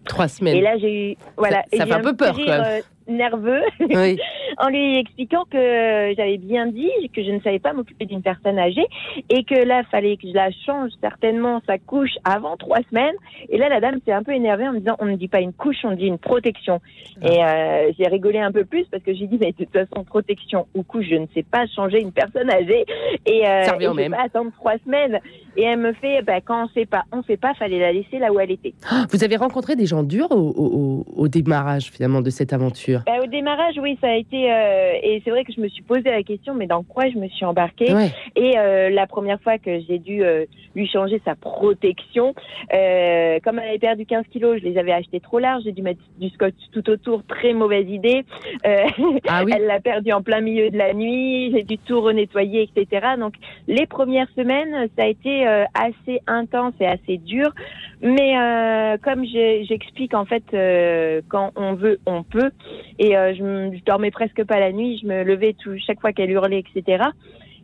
Trois 0.06 0.28
semaines. 0.28 0.56
Et 0.58 0.62
là, 0.62 0.78
j'ai 0.78 1.12
eu. 1.12 1.16
Voilà. 1.38 1.64
ça 1.74 1.86
fait 1.86 1.94
un 1.94 2.02
peu 2.02 2.16
peur, 2.16 2.36
rire, 2.36 2.48
même. 2.48 2.64
euh, 2.66 2.82
nerveux 3.08 3.62
Oui. 3.80 4.18
en 4.58 4.70
lui 4.70 4.98
expliquant 4.98 5.44
que 5.50 6.14
j'avais 6.16 6.38
bien 6.38 6.68
dit 6.68 6.90
que 7.14 7.24
je 7.24 7.32
ne 7.32 7.40
savais 7.42 7.60
pas 7.60 7.74
m'occuper 7.74 8.06
d'une 8.06 8.22
personne 8.22 8.58
âgée 8.60 8.86
et 9.30 9.44
que 9.44 9.56
là, 9.66 9.84
fallait 9.92 10.18
que 10.18 10.28
je 10.28 10.34
la 10.34 10.50
change 10.66 10.92
certainement 11.02 11.62
sa 11.68 11.78
couche 11.78 12.16
avant 12.24 12.58
trois 12.58 12.80
semaines. 12.90 13.16
Et 13.50 13.58
là, 13.58 13.70
la 13.70 13.80
dame 13.80 14.00
s'est 14.06 14.12
un 14.12 14.24
peu 14.24 14.32
énervée 14.34 14.68
en 14.68 14.74
me 14.74 14.80
disant 14.80 14.96
on 15.00 15.06
ne 15.06 15.16
dit 15.16 15.28
pas 15.28 15.42
une 15.42 15.54
couche, 15.54 15.78
on 15.84 15.92
dit 15.94 16.06
une 16.08 16.18
protection. 16.18 16.80
Ah. 17.22 17.28
Et 17.28 17.44
euh, 17.44 17.92
j'ai 17.98 18.08
rigolé 18.08 18.40
un 18.40 18.52
peu 18.52 18.66
plus 18.66 18.86
parce 18.92 19.04
que 19.04 19.14
j'ai 19.14 19.28
dit 19.28 19.38
mais 19.40 19.52
de 19.52 19.58
toute 19.64 19.72
façon, 19.74 20.04
protection 20.04 20.68
ou 20.76 20.84
couche, 20.84 21.06
je 21.10 21.16
ne 21.16 21.28
sais 21.34 21.44
pas 21.44 21.66
changer 21.76 22.02
une 22.02 22.12
personne 22.12 22.50
âgée. 22.52 22.86
Et, 23.26 23.48
euh, 23.48 23.62
et 23.62 23.84
je 23.84 23.92
même. 23.94 24.12
pas 24.12 24.24
attendre 24.26 24.52
trois 24.54 24.76
semaines. 24.86 25.20
Et 25.56 25.64
elle 25.64 25.80
me 25.80 25.94
fait 25.94 26.22
bah, 26.24 26.40
quand 26.42 26.66
on 26.66 26.68
sait 26.70 26.86
pas, 26.86 27.04
on 27.12 27.24
sait 27.24 27.38
pas, 27.38 27.54
fallait 27.56 27.80
la 27.80 27.92
laisser 27.92 28.20
là 28.20 28.32
où 28.32 28.40
elle 28.40 28.52
était. 28.52 28.74
Vous 29.12 29.24
avez 29.24 29.36
rencontré 29.36 29.76
des 29.76 29.86
gens 29.86 30.04
durs 30.04 30.32
au, 30.32 30.54
au- 30.58 31.06
au 31.16 31.28
démarrage 31.28 31.90
finalement 31.92 32.22
de 32.22 32.30
cette 32.30 32.54
aventure? 32.54 32.97
Bah, 33.06 33.24
au 33.24 33.28
démarrage, 33.28 33.76
oui, 33.82 33.98
ça 34.02 34.10
a 34.10 34.16
été. 34.16 34.52
euh, 34.52 34.94
et 35.02 35.22
c'est 35.24 35.32
vrai 35.32 35.44
que 35.44 35.54
je 35.54 35.62
me 35.62 35.68
suis 35.68 35.84
posé 35.84 36.04
la 36.04 36.24
question, 36.24 36.54
mais 36.54 36.68
dans 36.68 36.84
quoi 36.84 37.10
je 37.10 37.18
me 37.18 37.28
suis 37.30 37.46
embarquée 37.46 37.94
Ouais. 37.94 38.10
Et 38.36 38.58
euh, 38.58 38.90
la 38.90 39.08
première 39.08 39.40
fois 39.42 39.58
que 39.58 39.80
j'ai 39.88 40.00
dû 40.00 40.24
euh, 40.24 40.46
lui 40.76 40.88
changer 40.88 41.22
sa 41.26 41.36
protection, 41.36 42.34
euh, 42.74 43.40
comme 43.44 43.60
elle 43.60 43.70
avait 43.70 43.80
perdu 43.80 44.06
15 44.06 44.26
kilos, 44.32 44.60
je 44.60 44.64
les 44.68 44.78
avais 44.78 44.92
achetés 44.92 45.20
trop 45.20 45.40
larges, 45.40 45.64
j'ai 45.64 45.72
dû 45.72 45.82
mettre 45.82 46.02
du 46.20 46.30
scotch 46.30 46.54
tout 46.74 46.90
autour, 46.90 47.24
très 47.28 47.54
mauvaise 47.54 47.90
idée. 47.90 48.24
Euh, 48.66 48.84
Ah 49.28 49.44
oui. 49.46 49.52
Elle 49.56 49.66
l'a 49.66 49.80
perdu 49.80 50.12
en 50.12 50.22
plein 50.22 50.42
milieu 50.42 50.70
de 50.70 50.78
la 50.78 50.94
nuit, 50.94 51.52
j'ai 51.52 51.64
dû 51.64 51.78
tout 51.78 52.02
renettoyer, 52.02 52.70
etc. 52.76 53.08
Donc 53.20 53.34
les 53.68 53.86
premières 53.86 54.30
semaines, 54.36 54.88
ça 54.98 55.04
a 55.04 55.08
été 55.08 55.48
euh, 55.48 55.64
assez 55.74 56.20
intense 56.28 56.74
et 56.80 56.86
assez 56.88 57.18
dur. 57.18 57.52
Mais 58.02 58.38
euh, 58.38 58.98
comme 59.04 59.26
j'explique, 59.26 60.14
en 60.14 60.26
fait, 60.26 60.44
euh, 60.54 61.22
quand 61.30 61.52
on 61.56 61.74
veut, 61.74 62.00
on 62.06 62.24
peut. 62.24 62.52
Et 63.00 63.18
euh, 63.18 63.34
je, 63.34 63.78
je 63.78 63.84
dormais 63.84 64.12
presque 64.12 64.44
pas 64.44 64.60
la 64.60 64.72
nuit, 64.72 65.00
je 65.02 65.08
me 65.08 65.24
levais 65.24 65.54
tout, 65.54 65.78
chaque 65.86 66.00
fois 66.00 66.14
qu'elle 66.14 66.32
hurlait, 66.32 66.64
etc. 66.76 67.04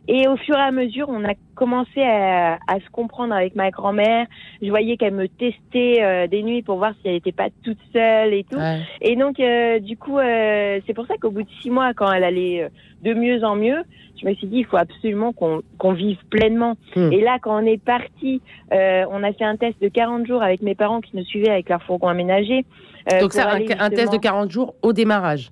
Et 0.06 0.28
au 0.28 0.36
fur 0.36 0.54
et 0.56 0.60
à 0.60 0.70
mesure, 0.70 1.08
on 1.08 1.24
a 1.24 1.32
commencé 1.54 2.02
à, 2.02 2.54
à 2.66 2.80
se 2.80 2.90
comprendre 2.92 3.32
avec 3.34 3.54
ma 3.54 3.70
grand-mère. 3.70 4.26
Je 4.60 4.68
voyais 4.68 4.96
qu'elle 4.96 5.14
me 5.14 5.28
testait 5.28 6.02
euh, 6.02 6.26
des 6.26 6.42
nuits 6.42 6.62
pour 6.62 6.76
voir 6.76 6.92
si 7.00 7.08
elle 7.08 7.14
n'était 7.14 7.32
pas 7.32 7.48
toute 7.64 7.78
seule 7.92 8.34
et 8.34 8.44
tout. 8.44 8.58
Ouais. 8.58 8.80
Et 9.00 9.16
donc, 9.16 9.40
euh, 9.40 9.78
du 9.78 9.96
coup, 9.96 10.18
euh, 10.18 10.80
c'est 10.86 10.92
pour 10.94 11.06
ça 11.06 11.14
qu'au 11.20 11.30
bout 11.30 11.42
de 11.42 11.48
six 11.62 11.70
mois, 11.70 11.94
quand 11.94 12.12
elle 12.12 12.24
allait 12.24 12.64
euh, 12.64 12.68
de 13.02 13.14
mieux 13.14 13.42
en 13.44 13.56
mieux, 13.56 13.82
je 14.20 14.26
me 14.26 14.34
suis 14.34 14.46
dit, 14.46 14.58
il 14.58 14.66
faut 14.66 14.76
absolument 14.76 15.32
qu'on 15.32 15.62
qu'on 15.78 15.92
vive 15.92 16.18
pleinement. 16.30 16.76
Hmm. 16.96 17.10
Et 17.12 17.20
là, 17.20 17.38
quand 17.40 17.62
on 17.62 17.66
est 17.66 17.82
parti, 17.82 18.42
euh, 18.72 19.04
on 19.10 19.22
a 19.22 19.32
fait 19.32 19.44
un 19.44 19.56
test 19.56 19.80
de 19.80 19.88
40 19.88 20.26
jours 20.26 20.42
avec 20.42 20.60
mes 20.62 20.74
parents 20.74 21.00
qui 21.00 21.16
nous 21.16 21.24
suivaient 21.24 21.50
avec 21.50 21.68
leur 21.68 21.82
fourgon 21.82 22.08
aménagé. 22.08 22.64
euh, 23.12 23.20
Donc 23.20 23.32
ça, 23.32 23.50
un, 23.50 23.58
test 23.58 23.78
de 23.90 23.96
justement- 23.96 24.18
40 24.18 24.50
jours 24.50 24.74
au 24.82 24.92
démarrage. 24.92 25.50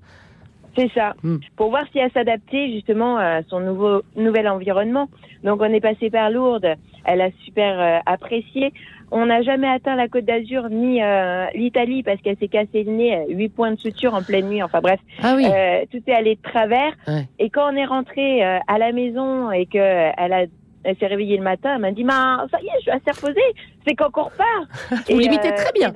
C'est 0.76 0.90
ça. 0.92 1.14
Hmm. 1.22 1.36
Pour 1.56 1.70
voir 1.70 1.84
si 1.92 1.98
elle 1.98 2.10
s'adaptait 2.12 2.70
justement 2.72 3.16
à 3.18 3.42
son 3.48 3.60
nouveau 3.60 4.02
nouvel 4.16 4.48
environnement. 4.48 5.08
Donc 5.44 5.60
on 5.60 5.72
est 5.72 5.80
passé 5.80 6.10
par 6.10 6.30
Lourdes. 6.30 6.74
Elle 7.04 7.20
a 7.20 7.30
super 7.44 7.80
euh, 7.80 7.98
apprécié. 8.06 8.72
On 9.10 9.26
n'a 9.26 9.42
jamais 9.42 9.68
atteint 9.68 9.94
la 9.94 10.08
Côte 10.08 10.24
d'Azur 10.24 10.70
ni 10.70 11.02
euh, 11.02 11.44
l'Italie 11.54 12.02
parce 12.02 12.20
qu'elle 12.22 12.38
s'est 12.38 12.48
cassé 12.48 12.84
le 12.84 12.92
nez, 12.92 13.24
huit 13.28 13.50
points 13.50 13.72
de 13.72 13.78
suture 13.78 14.14
en 14.14 14.22
pleine 14.22 14.48
nuit. 14.48 14.62
Enfin 14.62 14.80
bref, 14.80 15.00
Ah 15.22 15.34
oui. 15.36 15.44
euh, 15.46 15.84
tout 15.90 16.00
est 16.06 16.14
allé 16.14 16.36
de 16.36 16.42
travers. 16.42 16.92
Ouais. 17.06 17.28
Et 17.38 17.50
quand 17.50 17.70
on 17.70 17.76
est 17.76 17.84
rentré 17.84 18.42
euh, 18.44 18.58
à 18.68 18.78
la 18.78 18.92
maison 18.92 19.50
et 19.50 19.66
que 19.66 19.76
euh, 19.78 20.10
elle 20.16 20.32
a 20.32 20.44
elle 20.84 20.96
s'est 20.96 21.06
réveillée 21.06 21.36
le 21.36 21.44
matin, 21.44 21.74
elle 21.76 21.80
m'a 21.80 21.92
dit, 21.92 22.02
Ma, 22.02 22.44
ça 22.50 22.58
y 22.60 22.66
est, 22.66 22.70
je 22.78 22.80
suis 22.80 22.90
assez 22.90 23.12
reposée, 23.12 23.40
c'est 23.86 23.94
qu'on 23.94 24.06
repart. 24.06 24.66
Vous 24.90 24.96
Et, 25.12 25.14
l'imitez 25.16 25.52
euh, 25.52 25.56
très 25.56 25.70
bien. 25.72 25.92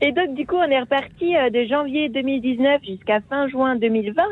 Et 0.00 0.12
donc, 0.12 0.34
du 0.34 0.46
coup, 0.46 0.56
on 0.56 0.64
est 0.70 0.80
reparti 0.80 1.36
euh, 1.36 1.50
de 1.50 1.64
janvier 1.64 2.08
2019 2.08 2.80
jusqu'à 2.84 3.20
fin 3.28 3.46
juin 3.48 3.76
2020. 3.76 4.22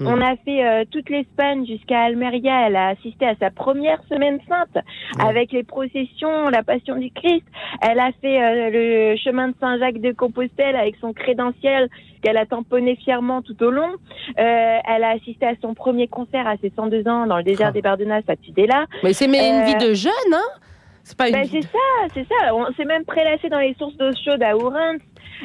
Mm. 0.00 0.06
On 0.06 0.20
a 0.20 0.36
fait 0.44 0.64
euh, 0.64 0.84
toute 0.90 1.10
l'Espagne 1.10 1.66
jusqu'à 1.66 2.02
Almeria. 2.02 2.66
Elle 2.66 2.76
a 2.76 2.88
assisté 2.88 3.26
à 3.26 3.34
sa 3.36 3.50
première 3.50 4.00
semaine 4.08 4.38
sainte 4.48 4.82
avec 5.18 5.52
les 5.52 5.64
processions, 5.64 6.48
la 6.48 6.62
Passion 6.62 6.96
du 6.96 7.10
Christ. 7.10 7.44
Elle 7.82 7.98
a 8.00 8.10
fait 8.20 8.40
euh, 8.42 8.70
le 9.12 9.16
chemin 9.16 9.48
de 9.48 9.54
Saint-Jacques 9.60 10.00
de 10.00 10.12
Compostelle 10.12 10.76
avec 10.76 10.96
son 11.00 11.12
crédentiel 11.12 11.88
qu'elle 12.22 12.36
a 12.36 12.46
tamponné 12.46 12.96
fièrement 12.96 13.42
tout 13.42 13.60
au 13.62 13.70
long. 13.70 13.90
Euh, 14.38 14.78
elle 14.88 15.04
a 15.04 15.10
assisté 15.10 15.46
à 15.46 15.54
son 15.60 15.74
premier 15.74 16.08
concert 16.08 16.46
à 16.46 16.56
ses 16.56 16.72
102 16.74 17.06
ans 17.08 17.26
dans 17.26 17.36
le 17.36 17.42
désert 17.44 17.68
Ah. 17.68 17.72
des 17.72 17.82
Bardenas 17.82 18.22
à 18.28 18.36
Tudela. 18.36 18.86
Mais 19.02 19.12
c'est 19.12 19.28
mais 19.28 19.48
une 19.48 19.62
Euh, 19.62 19.64
vie 19.64 19.88
de 19.88 19.94
jeune, 19.94 20.12
hein 20.32 20.60
C'est 21.08 21.16
pas 21.16 21.28
une 21.28 21.36
Ben, 21.36 21.48
c'est 21.50 21.62
ça, 21.62 21.78
c'est 22.12 22.26
ça. 22.28 22.54
On 22.54 22.70
s'est 22.74 22.84
même 22.84 23.06
prélassé 23.06 23.48
dans 23.48 23.60
les 23.60 23.74
sources 23.78 23.96
d'eau 23.96 24.10
chaude 24.22 24.42
à 24.42 24.54
Ourense. 24.54 25.00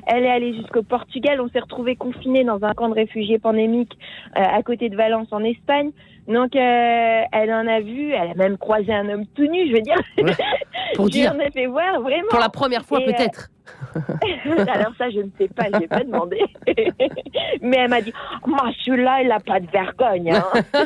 Elle 0.07 0.25
est 0.25 0.29
allée 0.29 0.53
jusqu'au 0.55 0.83
Portugal. 0.83 1.39
On 1.39 1.47
s'est 1.47 1.61
retrouvés 1.61 1.95
confinés 1.95 2.43
dans 2.43 2.61
un 2.63 2.73
camp 2.73 2.89
de 2.89 2.95
réfugiés 2.95 3.39
pandémiques 3.39 3.97
euh, 4.37 4.41
à 4.41 4.61
côté 4.61 4.89
de 4.89 4.97
Valence 4.97 5.29
en 5.31 5.41
Espagne. 5.41 5.91
Donc, 6.27 6.53
euh, 6.57 7.21
elle 7.31 7.53
en 7.53 7.65
a 7.65 7.79
vu, 7.79 8.11
elle 8.11 8.31
a 8.31 8.33
même 8.33 8.57
croisé 8.57 8.93
un 8.93 9.07
homme 9.07 9.25
tout 9.35 9.45
nu, 9.47 9.69
je 9.69 9.73
veux 9.73 9.81
dire. 9.81 10.01
Pour 10.95 11.07
Je 11.07 11.13
lui 11.13 11.21
dire. 11.21 11.33
en 11.33 11.39
ai 11.39 11.49
fait 11.51 11.67
voir, 11.67 12.01
vraiment. 12.01 12.27
Pour 12.29 12.39
la 12.39 12.49
première 12.49 12.83
fois, 12.83 12.99
euh, 12.99 13.05
peut-être. 13.05 13.49
Alors 14.67 14.93
ça, 14.97 15.09
je 15.09 15.19
ne 15.19 15.29
sais 15.37 15.47
pas, 15.47 15.65
je 15.73 15.79
n'ai 15.79 15.87
pas 15.87 16.03
demandé. 16.03 16.37
Mais 17.61 17.77
elle 17.77 17.89
m'a 17.89 18.01
dit, 18.01 18.13
moi, 18.45 18.71
celui-là, 18.83 19.21
il 19.21 19.29
n'a 19.29 19.39
pas 19.39 19.59
de 19.59 19.67
vergogne. 19.71 20.31
hein. 20.31 20.43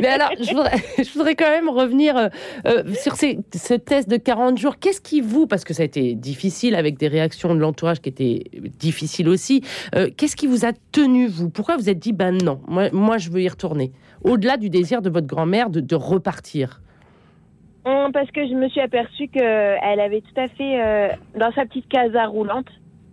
Mais 0.00 0.08
alors, 0.08 0.30
je 0.38 1.12
voudrais, 1.12 1.34
quand 1.34 1.50
même 1.50 1.68
revenir 1.68 2.16
euh, 2.16 2.28
euh, 2.66 2.82
sur 2.94 3.14
ces, 3.14 3.38
ce 3.54 3.74
test 3.74 4.08
de 4.08 4.16
40 4.16 4.58
jours. 4.58 4.78
Qu'est-ce 4.78 5.00
qui 5.00 5.20
vous, 5.20 5.46
parce 5.46 5.64
que 5.64 5.74
ça 5.74 5.82
a 5.82 5.86
été 5.86 6.14
difficile 6.14 6.74
avec 6.74 6.98
des 6.98 7.08
réactions 7.08 7.54
de 7.54 7.60
l'entourage 7.60 8.00
qui 8.00 8.08
étaient 8.08 8.44
difficiles 8.78 9.28
aussi, 9.28 9.62
euh, 9.94 10.08
qu'est-ce 10.16 10.36
qui 10.36 10.46
vous 10.46 10.64
a 10.64 10.72
tenu, 10.92 11.26
vous? 11.26 11.50
Pourquoi 11.50 11.76
vous 11.76 11.88
êtes 11.88 11.98
dit, 11.98 12.12
ben 12.12 12.36
non, 12.42 12.60
moi, 12.68 12.90
moi 12.92 13.18
je 13.18 13.30
veux 13.30 13.40
y 13.42 13.48
retourner? 13.48 13.92
Au-delà 14.22 14.56
du 14.56 14.70
désir 14.70 15.02
de 15.02 15.10
votre 15.10 15.26
grand-mère 15.26 15.70
de, 15.70 15.80
de 15.80 15.94
repartir. 15.94 16.80
Hum, 17.84 18.12
Parce 18.12 18.30
que 18.30 18.46
je 18.46 18.54
me 18.54 18.68
suis 18.68 18.80
aperçue 18.80 19.28
qu'elle 19.28 20.00
avait 20.00 20.20
tout 20.20 20.40
à 20.40 20.48
fait, 20.48 20.80
euh, 20.80 21.08
dans 21.38 21.52
sa 21.52 21.64
petite 21.64 21.88
casa 21.88 22.26
roulante, 22.26 22.68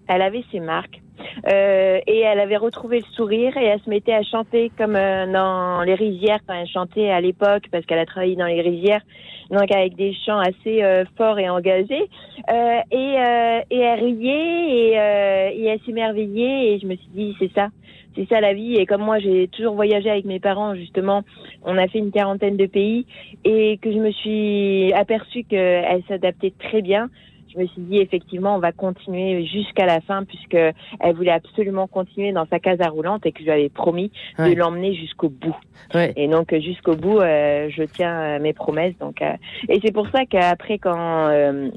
elle 0.07 0.21
avait 0.21 0.43
ses 0.51 0.59
marques. 0.59 1.01
Euh, 1.47 1.99
et 2.07 2.19
elle 2.19 2.39
avait 2.41 2.57
retrouvé 2.57 2.99
le 2.99 3.05
sourire 3.15 3.55
et 3.55 3.63
elle 3.63 3.79
se 3.79 3.89
mettait 3.89 4.13
à 4.13 4.21
chanter 4.21 4.69
comme 4.77 4.97
euh, 4.97 5.25
dans 5.31 5.81
les 5.81 5.95
rizières 5.95 6.39
quand 6.45 6.53
elle 6.53 6.67
chantait 6.67 7.09
à 7.09 7.21
l'époque 7.21 7.63
parce 7.71 7.85
qu'elle 7.85 7.99
a 7.99 8.05
travaillé 8.05 8.35
dans 8.35 8.45
les 8.47 8.59
rizières 8.61 9.01
donc 9.49 9.71
avec 9.71 9.95
des 9.95 10.13
chants 10.25 10.39
assez 10.39 10.83
euh, 10.83 11.05
forts 11.17 11.39
et 11.39 11.49
engagés 11.49 12.09
Euh, 12.51 12.79
et, 12.91 13.15
euh, 13.17 13.61
et 13.71 13.79
elle 13.79 14.03
riait 14.03 14.89
et, 14.91 14.99
euh, 14.99 15.49
et 15.53 15.65
elle 15.65 15.79
s'émerveillait 15.85 16.73
et 16.73 16.79
je 16.79 16.85
me 16.85 16.95
suis 16.95 17.09
dit 17.13 17.33
c'est 17.39 17.51
ça 17.53 17.69
c'est 18.15 18.27
ça 18.29 18.41
la 18.41 18.53
vie 18.53 18.75
et 18.75 18.85
comme 18.85 19.01
moi 19.01 19.19
j'ai 19.19 19.47
toujours 19.49 19.75
voyagé 19.75 20.09
avec 20.09 20.25
mes 20.25 20.39
parents 20.39 20.75
justement 20.75 21.23
on 21.63 21.77
a 21.77 21.87
fait 21.87 21.99
une 21.99 22.11
quarantaine 22.11 22.57
de 22.57 22.65
pays 22.65 23.05
et 23.43 23.77
que 23.81 23.91
je 23.91 23.97
me 23.97 24.11
suis 24.11 24.93
aperçue 24.93 25.43
qu'elle 25.43 26.03
s'adaptait 26.07 26.53
très 26.59 26.81
bien 26.81 27.09
je 27.53 27.61
me 27.61 27.67
suis 27.67 27.81
dit 27.83 27.99
effectivement 27.99 28.55
on 28.55 28.59
va 28.59 28.71
continuer 28.73 29.45
jusqu'à 29.45 29.85
la 29.85 30.01
fin 30.01 30.25
puisque 30.25 30.55
elle 30.55 31.15
voulait 31.15 31.31
absolument 31.31 31.87
continuer 31.87 32.33
dans 32.33 32.45
sa 32.47 32.59
casa 32.59 32.89
roulante 32.89 33.25
et 33.25 33.31
que 33.31 33.39
je 33.39 33.45
lui 33.45 33.51
avais 33.51 33.69
promis 33.69 34.11
Ouais. 34.37 34.53
de 34.53 34.59
l'emmener 34.59 34.93
jusqu'au 34.93 35.29
bout. 35.29 35.55
Ouais. 35.93 36.11
Et 36.17 36.27
donc 36.27 36.53
jusqu'au 36.59 36.95
bout, 36.97 37.19
euh, 37.19 37.69
je 37.69 37.83
tiens 37.83 38.19
euh, 38.19 38.39
mes 38.39 38.51
promesses. 38.51 38.97
Donc 38.99 39.21
euh, 39.21 39.31
et 39.69 39.79
c'est 39.83 39.93
pour 39.93 40.09
ça 40.09 40.25
qu'après 40.25 40.79
quand 40.79 41.29
euh, 41.29 41.69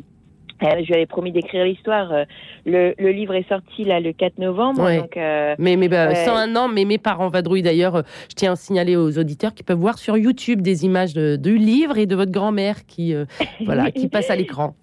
euh, 0.62 0.66
je 0.82 0.86
lui 0.86 0.94
avais 0.94 1.06
promis 1.06 1.32
d'écrire 1.32 1.64
l'histoire, 1.64 2.12
euh, 2.12 2.24
le, 2.66 2.94
le 2.98 3.10
livre 3.10 3.34
est 3.34 3.48
sorti 3.48 3.84
là 3.84 4.00
le 4.00 4.12
4 4.12 4.38
novembre. 4.38 4.82
Ouais. 4.82 4.98
Donc 4.98 5.16
euh, 5.16 5.54
Mais, 5.58 5.76
mais 5.76 5.88
bah, 5.88 6.08
Ouais. 6.08 6.14
101 6.14 6.56
ans, 6.56 6.68
mais 6.68 6.84
mes 6.84 6.98
parents 6.98 7.28
vadrouillent 7.28 7.62
d'ailleurs. 7.62 8.02
Je 8.28 8.34
tiens 8.34 8.52
à 8.52 8.56
signaler 8.56 8.96
aux 8.96 9.18
auditeurs 9.18 9.54
qui 9.54 9.62
peuvent 9.62 9.78
voir 9.78 9.98
sur 9.98 10.16
YouTube 10.16 10.60
des 10.62 10.84
images 10.84 11.14
de- 11.14 11.36
du 11.36 11.56
livre 11.58 11.98
et 11.98 12.06
de 12.06 12.16
votre 12.16 12.32
grand-mère 12.32 12.86
qui, 12.86 13.14
voilà, 13.64 13.90
qui 13.90 14.08
passe 14.08 14.30
à 14.30 14.36
l'écran. 14.36 14.74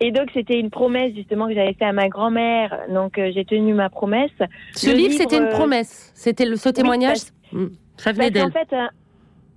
et 0.00 0.12
donc 0.12 0.28
c'était 0.32 0.58
une 0.58 0.70
promesse 0.70 1.12
justement 1.14 1.46
que 1.48 1.54
j'avais 1.54 1.74
fait 1.74 1.84
à 1.84 1.92
ma 1.92 2.08
grand-mère. 2.08 2.78
Donc 2.88 3.14
j'ai 3.16 3.44
tenu 3.44 3.74
ma 3.74 3.90
promesse. 3.90 4.30
Ce 4.74 4.88
Le 4.90 4.94
livre, 4.96 5.12
c'était 5.14 5.38
une 5.38 5.48
promesse. 5.48 6.12
C'était 6.14 6.44
le, 6.46 6.56
ce 6.56 6.68
témoignage. 6.70 7.18
Hmm, 7.52 7.66
ça 7.96 8.12
venait 8.12 8.30
Parce 8.30 8.44
qu'en 8.44 8.50
d'elle. 8.60 8.66
fait, 8.68 8.76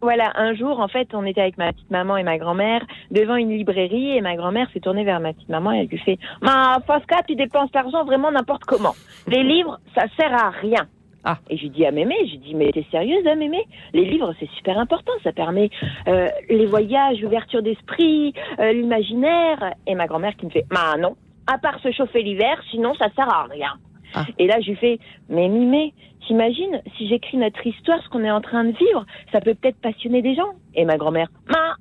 voilà, 0.04 0.32
un 0.36 0.54
jour, 0.54 0.80
en 0.80 0.88
fait, 0.88 1.08
on 1.14 1.26
était 1.26 1.42
avec 1.42 1.58
ma 1.58 1.72
petite 1.72 1.90
maman 1.90 2.18
et 2.18 2.24
ma 2.24 2.38
grand-mère 2.38 2.86
devant 3.10 3.36
une 3.36 3.50
librairie 3.50 4.18
et 4.18 4.22
ma 4.22 4.36
grand-mère 4.36 4.68
s'est 4.74 4.82
tournée 4.82 5.06
vers 5.06 5.20
ma 5.20 5.34
petite 5.34 5.50
maman 5.50 5.72
et 5.72 5.80
elle 5.80 5.88
lui 5.88 5.98
fait 5.98 6.20
Ma 6.42 6.80
Fasca, 6.86 7.24
tu 7.28 7.36
dépenses 7.36 7.70
l'argent 7.74 8.04
vraiment 8.04 8.32
n'importe 8.32 8.66
comment. 8.66 8.96
Les 9.28 9.44
livres, 9.44 9.80
ça 9.96 10.04
sert 10.18 10.34
à 10.34 10.50
rien. 10.50 10.88
Ah. 11.24 11.38
Et 11.50 11.56
j'ai 11.56 11.70
dit 11.70 11.86
à 11.86 11.92
Mémé, 11.92 12.16
j'ai 12.30 12.38
dit 12.38 12.54
mais 12.54 12.70
t'es 12.74 12.86
sérieuse 12.92 13.26
hein, 13.26 13.36
Mémé? 13.36 13.66
Les 13.94 14.04
livres 14.04 14.34
c'est 14.42 14.50
super 14.58 14.78
important, 14.78 15.14
ça 15.24 15.32
permet 15.32 15.70
euh, 16.10 16.28
les 16.50 16.66
voyages, 16.66 17.22
l'ouverture 17.22 17.64
d'esprit, 17.64 18.34
euh, 18.60 18.74
l'imaginaire. 18.74 19.74
Et 19.88 19.96
ma 19.96 20.08
grand-mère 20.08 20.36
qui 20.36 20.48
me 20.48 20.52
fait 20.52 20.66
bah 20.70 20.98
non, 21.00 21.16
à 21.48 21.58
part 21.58 21.80
se 21.80 21.92
chauffer 21.94 22.24
l'hiver, 22.24 22.62
sinon 22.72 22.94
ça 22.96 23.08
sert 23.16 23.30
à 23.30 23.44
rien. 23.44 23.74
Ah. 24.14 24.26
Et 24.40 24.48
là 24.48 24.60
je 24.62 24.70
lui 24.70 24.76
fais 24.76 25.00
mais 25.30 25.48
Mémé, 25.50 25.94
t'imagines 26.28 26.82
si 26.98 27.08
j'écris 27.08 27.38
notre 27.38 27.66
histoire, 27.66 28.02
ce 28.04 28.10
qu'on 28.10 28.24
est 28.24 28.32
en 28.32 28.42
train 28.42 28.64
de 28.64 28.72
vivre, 28.72 29.06
ça 29.32 29.42
peut 29.42 29.54
peut-être 29.54 29.80
passionner 29.80 30.22
des 30.22 30.36
gens. 30.36 30.54
Et 30.76 30.86
ma 30.86 30.98
grand-mère, 30.98 31.28
ma, 31.48 31.76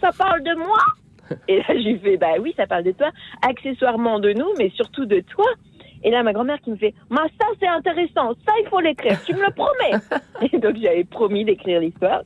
ça 0.00 0.10
parle 0.16 0.42
de 0.42 0.54
moi. 0.56 0.78
Et 1.48 1.58
là, 1.58 1.64
je 1.68 1.88
lui 1.88 1.98
fais, 1.98 2.16
bah 2.16 2.34
oui, 2.40 2.52
ça 2.56 2.66
parle 2.66 2.84
de 2.84 2.92
toi, 2.92 3.10
accessoirement 3.42 4.20
de 4.20 4.32
nous, 4.32 4.48
mais 4.58 4.70
surtout 4.70 5.06
de 5.06 5.20
toi. 5.20 5.46
Et 6.04 6.10
là, 6.10 6.22
ma 6.22 6.32
grand-mère 6.32 6.60
qui 6.60 6.70
me 6.70 6.76
fait, 6.76 6.94
ma, 7.10 7.22
ça 7.40 7.46
c'est 7.58 7.66
intéressant, 7.66 8.34
ça 8.46 8.52
il 8.62 8.68
faut 8.68 8.80
l'écrire, 8.80 9.18
tu 9.24 9.34
me 9.34 9.40
le 9.40 9.50
promets. 9.52 9.98
et 10.52 10.58
donc 10.58 10.76
j'avais 10.80 11.04
promis 11.04 11.44
d'écrire 11.44 11.80
l'histoire. 11.80 12.22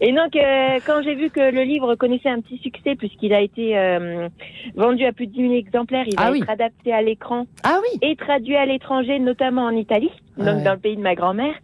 Et 0.00 0.12
donc, 0.12 0.36
euh, 0.36 0.78
quand 0.86 1.02
j'ai 1.02 1.14
vu 1.14 1.30
que 1.30 1.40
le 1.40 1.62
livre 1.62 1.94
connaissait 1.94 2.28
un 2.28 2.40
petit 2.40 2.58
succès, 2.58 2.94
puisqu'il 2.96 3.32
a 3.32 3.40
été 3.40 3.78
euh, 3.78 4.28
vendu 4.74 5.04
à 5.04 5.12
plus 5.12 5.26
de 5.26 5.32
10 5.32 5.40
000 5.40 5.54
exemplaires, 5.54 6.04
il 6.06 6.16
va 6.16 6.24
Ah 6.26 6.30
oui. 6.32 6.40
être 6.42 6.50
adapté 6.50 6.92
à 6.92 7.00
l'écran 7.02 7.46
Ah 7.62 7.78
oui. 7.82 7.98
et 8.02 8.14
traduit 8.16 8.56
à 8.56 8.66
l'étranger, 8.66 9.18
notamment 9.18 9.62
en 9.62 9.70
Italie, 9.76 10.10
donc 10.36 10.46
Ouais. 10.56 10.62
dans 10.64 10.72
le 10.72 10.78
pays 10.78 10.96
de 10.96 11.02
ma 11.02 11.14
grand-mère. 11.14 11.54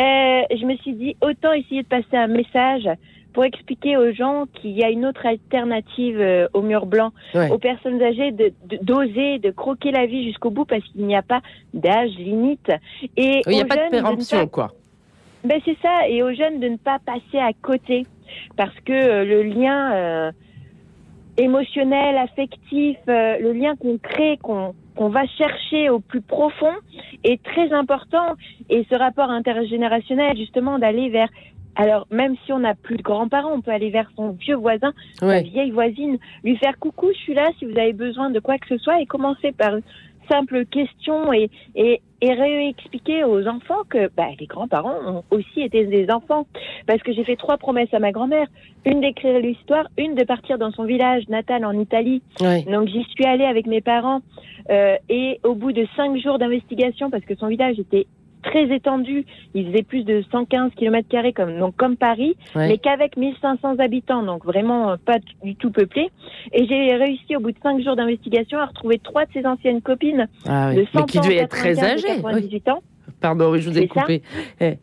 Euh, 0.00 0.42
je 0.56 0.64
me 0.64 0.76
suis 0.76 0.92
dit 0.94 1.16
autant 1.20 1.52
essayer 1.52 1.82
de 1.82 1.88
passer 1.88 2.16
un 2.16 2.28
message 2.28 2.88
pour 3.32 3.44
expliquer 3.44 3.96
aux 3.96 4.12
gens 4.12 4.44
qu'il 4.54 4.72
y 4.72 4.84
a 4.84 4.90
une 4.90 5.06
autre 5.06 5.24
alternative 5.26 6.20
euh, 6.20 6.48
au 6.52 6.60
mur 6.62 6.86
blanc, 6.86 7.10
Ouais. 7.34 7.50
aux 7.50 7.58
personnes 7.58 8.02
âgées 8.02 8.30
de 8.32 8.52
de- 8.68 8.78
d'oser, 8.82 9.38
de, 9.38 9.50
croquer 9.50 9.90
la 9.90 10.06
vie 10.06 10.24
jusqu'au 10.24 10.50
bout 10.50 10.64
parce 10.64 10.84
qu'il 10.88 11.06
n'y 11.06 11.16
a 11.16 11.22
pas 11.22 11.40
d'âge 11.74 12.10
limite. 12.18 12.70
Et 13.16 13.40
Il 13.46 13.52
n'y 13.54 13.62
a 13.62 13.64
pas 13.64 13.76
de 13.86 13.90
péremption, 13.90 14.38
pas- 14.40 14.46
quoi. 14.46 14.68
ben 15.44 15.60
c'est 15.64 15.78
ça, 15.82 16.08
et 16.08 16.22
aux 16.22 16.32
jeunes 16.34 16.60
de 16.60 16.68
ne 16.68 16.76
pas 16.76 16.98
passer 17.04 17.38
à 17.38 17.52
côté, 17.54 18.06
parce 18.56 18.78
que 18.84 18.92
euh, 18.92 19.24
le 19.24 19.42
lien 19.42 19.92
euh, 19.94 20.32
émotionnel, 21.36 22.16
affectif, 22.18 22.96
euh, 23.08 23.38
le 23.38 23.52
lien 23.52 23.76
qu'on 23.76 23.98
crée, 23.98 24.38
qu'on 24.42 24.74
qu'on 24.94 25.08
va 25.08 25.26
chercher 25.26 25.88
au 25.88 26.00
plus 26.00 26.20
profond, 26.20 26.74
est 27.24 27.42
très 27.42 27.72
important. 27.72 28.34
Et 28.68 28.84
ce 28.90 28.94
rapport 28.94 29.30
intergénérationnel, 29.30 30.36
justement, 30.36 30.78
d'aller 30.78 31.08
vers... 31.08 31.30
Alors, 31.76 32.06
même 32.10 32.34
si 32.44 32.52
on 32.52 32.58
n'a 32.60 32.74
plus 32.74 32.96
de 32.96 33.02
grands-parents, 33.02 33.52
on 33.54 33.60
peut 33.62 33.70
aller 33.70 33.90
vers 33.90 34.10
son 34.16 34.30
vieux 34.32 34.56
voisin, 34.56 34.92
sa 35.18 35.26
Ouais. 35.26 35.42
vieille 35.42 35.70
voisine, 35.70 36.18
lui 36.44 36.56
faire 36.56 36.78
coucou, 36.78 37.08
je 37.14 37.18
suis 37.18 37.34
là 37.34 37.48
si 37.58 37.64
vous 37.64 37.78
avez 37.78 37.92
besoin 37.94 38.30
de 38.30 38.40
quoi 38.40 38.58
que 38.58 38.68
ce 38.68 38.76
soit, 38.78 39.00
et 39.00 39.06
commencer 39.06 39.52
par 39.52 39.76
une 39.76 39.82
simple 40.30 40.64
question 40.66 41.32
et, 41.32 41.50
et, 41.74 42.00
et 42.20 42.32
réexpliquer 42.32 43.24
aux 43.24 43.46
enfants 43.48 43.82
que 43.88 44.08
bah, 44.16 44.28
les 44.38 44.46
grands-parents 44.46 44.94
ont 45.06 45.24
aussi 45.30 45.62
été 45.62 45.84
des 45.86 46.10
enfants. 46.10 46.46
Parce 46.86 47.02
que 47.02 47.12
j'ai 47.12 47.24
fait 47.24 47.36
trois 47.36 47.56
promesses 47.56 47.92
à 47.92 47.98
ma 47.98 48.12
grand-mère. 48.12 48.46
Une 48.86 49.00
d'écrire 49.00 49.38
l'histoire, 49.40 49.86
une 49.98 50.14
de 50.14 50.24
partir 50.24 50.58
dans 50.58 50.70
son 50.70 50.84
village 50.84 51.28
natal 51.28 51.64
en 51.64 51.72
Italie. 51.72 52.22
Donc 52.70 52.88
j'y 52.88 53.02
suis 53.04 53.24
allée 53.24 53.44
avec 53.44 53.66
mes 53.66 53.80
parents 53.80 54.20
euh, 54.70 54.96
et 55.08 55.40
au 55.42 55.54
bout 55.54 55.72
de 55.72 55.86
cinq 55.96 56.16
jours 56.18 56.38
d'investigation, 56.38 57.10
parce 57.10 57.24
que 57.24 57.34
son 57.34 57.48
village 57.48 57.78
était 57.80 58.06
très 58.42 58.64
étendu, 58.74 59.24
il 59.54 59.66
faisait 59.70 59.82
plus 59.82 60.04
de 60.04 60.22
115 60.30 60.72
km 60.76 61.08
carrés 61.08 61.32
comme 61.32 61.58
donc 61.58 61.76
comme 61.76 61.96
Paris, 61.96 62.36
Ouais. 62.54 62.68
mais 62.68 62.78
qu'avec 62.78 63.16
1500 63.16 63.78
habitants, 63.78 64.22
donc 64.22 64.44
vraiment 64.44 64.90
euh, 64.90 64.96
pas 65.04 65.18
du 65.42 65.54
tout 65.56 65.70
peuplé. 65.70 66.10
Et 66.52 66.66
j'ai 66.66 66.94
réussi 66.96 67.36
au 67.36 67.40
bout 67.40 67.52
de 67.52 67.58
cinq 67.62 67.80
jours 67.82 67.96
d'investigation 67.96 68.58
à 68.58 68.66
retrouver 68.66 68.98
trois 68.98 69.24
de 69.26 69.32
ses 69.32 69.46
anciennes 69.46 69.80
copines 69.82 70.28
Ah 70.46 70.68
oui. 70.70 70.76
de 70.76 70.84
100 70.92 71.00
Mais 71.00 71.04
qui 71.06 71.18
ans, 71.18 71.22
devait 71.22 71.36
être 71.36 71.48
très 71.50 71.74
95 71.74 72.04
et 72.04 72.08
âgé. 72.08 72.16
Oui. 72.16 72.22
98 72.22 72.68
ans. 72.70 72.82
Pardon, 73.20 73.50
oui, 73.52 73.60
je 73.60 73.70
vous 73.70 73.78
ai 73.78 73.86
coupé. 73.88 74.22
Eh. 74.60 74.74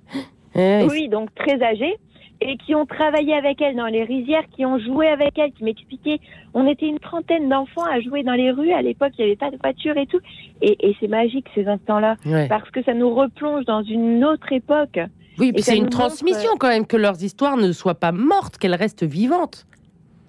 Eh, 0.56 0.84
Oui, 0.89 1.10
donc 1.10 1.34
très 1.36 1.62
âgées 1.62 1.96
et 2.41 2.58
qui 2.58 2.74
ont 2.74 2.86
travaillé 2.86 3.34
avec 3.34 3.62
elle 3.62 3.75
dans 3.75 3.88
les 3.88 4.03
rizières, 4.03 4.46
qui 4.55 4.65
ont 4.65 4.79
joué 4.79 5.08
avec 5.08 5.38
elle, 5.38 5.51
qui 5.51 5.63
m'expliquaient. 5.63 6.19
On 6.53 6.67
était 6.67 6.88
une 6.88 7.00
trentaine 7.00 7.50
d'enfants 7.50 7.86
à 7.86 8.00
jouer 8.00 8.24
dans 8.24 8.34
les 8.34 8.51
rues. 8.51 8.72
À 8.72 8.81
l'époque, 8.81 9.12
il 9.17 9.25
n'y 9.25 9.31
avait 9.31 9.36
pas 9.36 9.51
de 9.51 9.58
voiture 9.62 9.98
et 9.98 10.05
tout. 10.05 10.19
Et, 10.62 10.89
et 10.89 10.96
c'est 11.00 11.08
magique 11.08 11.48
ces 11.53 11.67
instants-là 11.67 12.15
ouais. 12.25 12.48
parce 12.48 12.69
que 12.72 12.81
ça 12.84 12.93
nous 12.93 13.13
replonge 13.13 13.65
dans 13.65 13.84
une 13.84 14.24
autre 14.24 14.51
époque. 14.53 15.00
Oui, 15.38 15.53
c'est 15.58 15.75
une 15.75 15.84
montre, 15.84 15.98
transmission 15.98 16.51
quand 16.60 16.69
même, 16.69 16.86
que 16.86 16.98
leurs 16.98 17.22
histoires 17.24 17.58
ne 17.58 17.72
soient 17.72 17.96
pas 17.96 18.12
mortes, 18.12 18.58
qu'elles 18.58 18.75
restent 18.75 19.05
vivantes. 19.05 19.65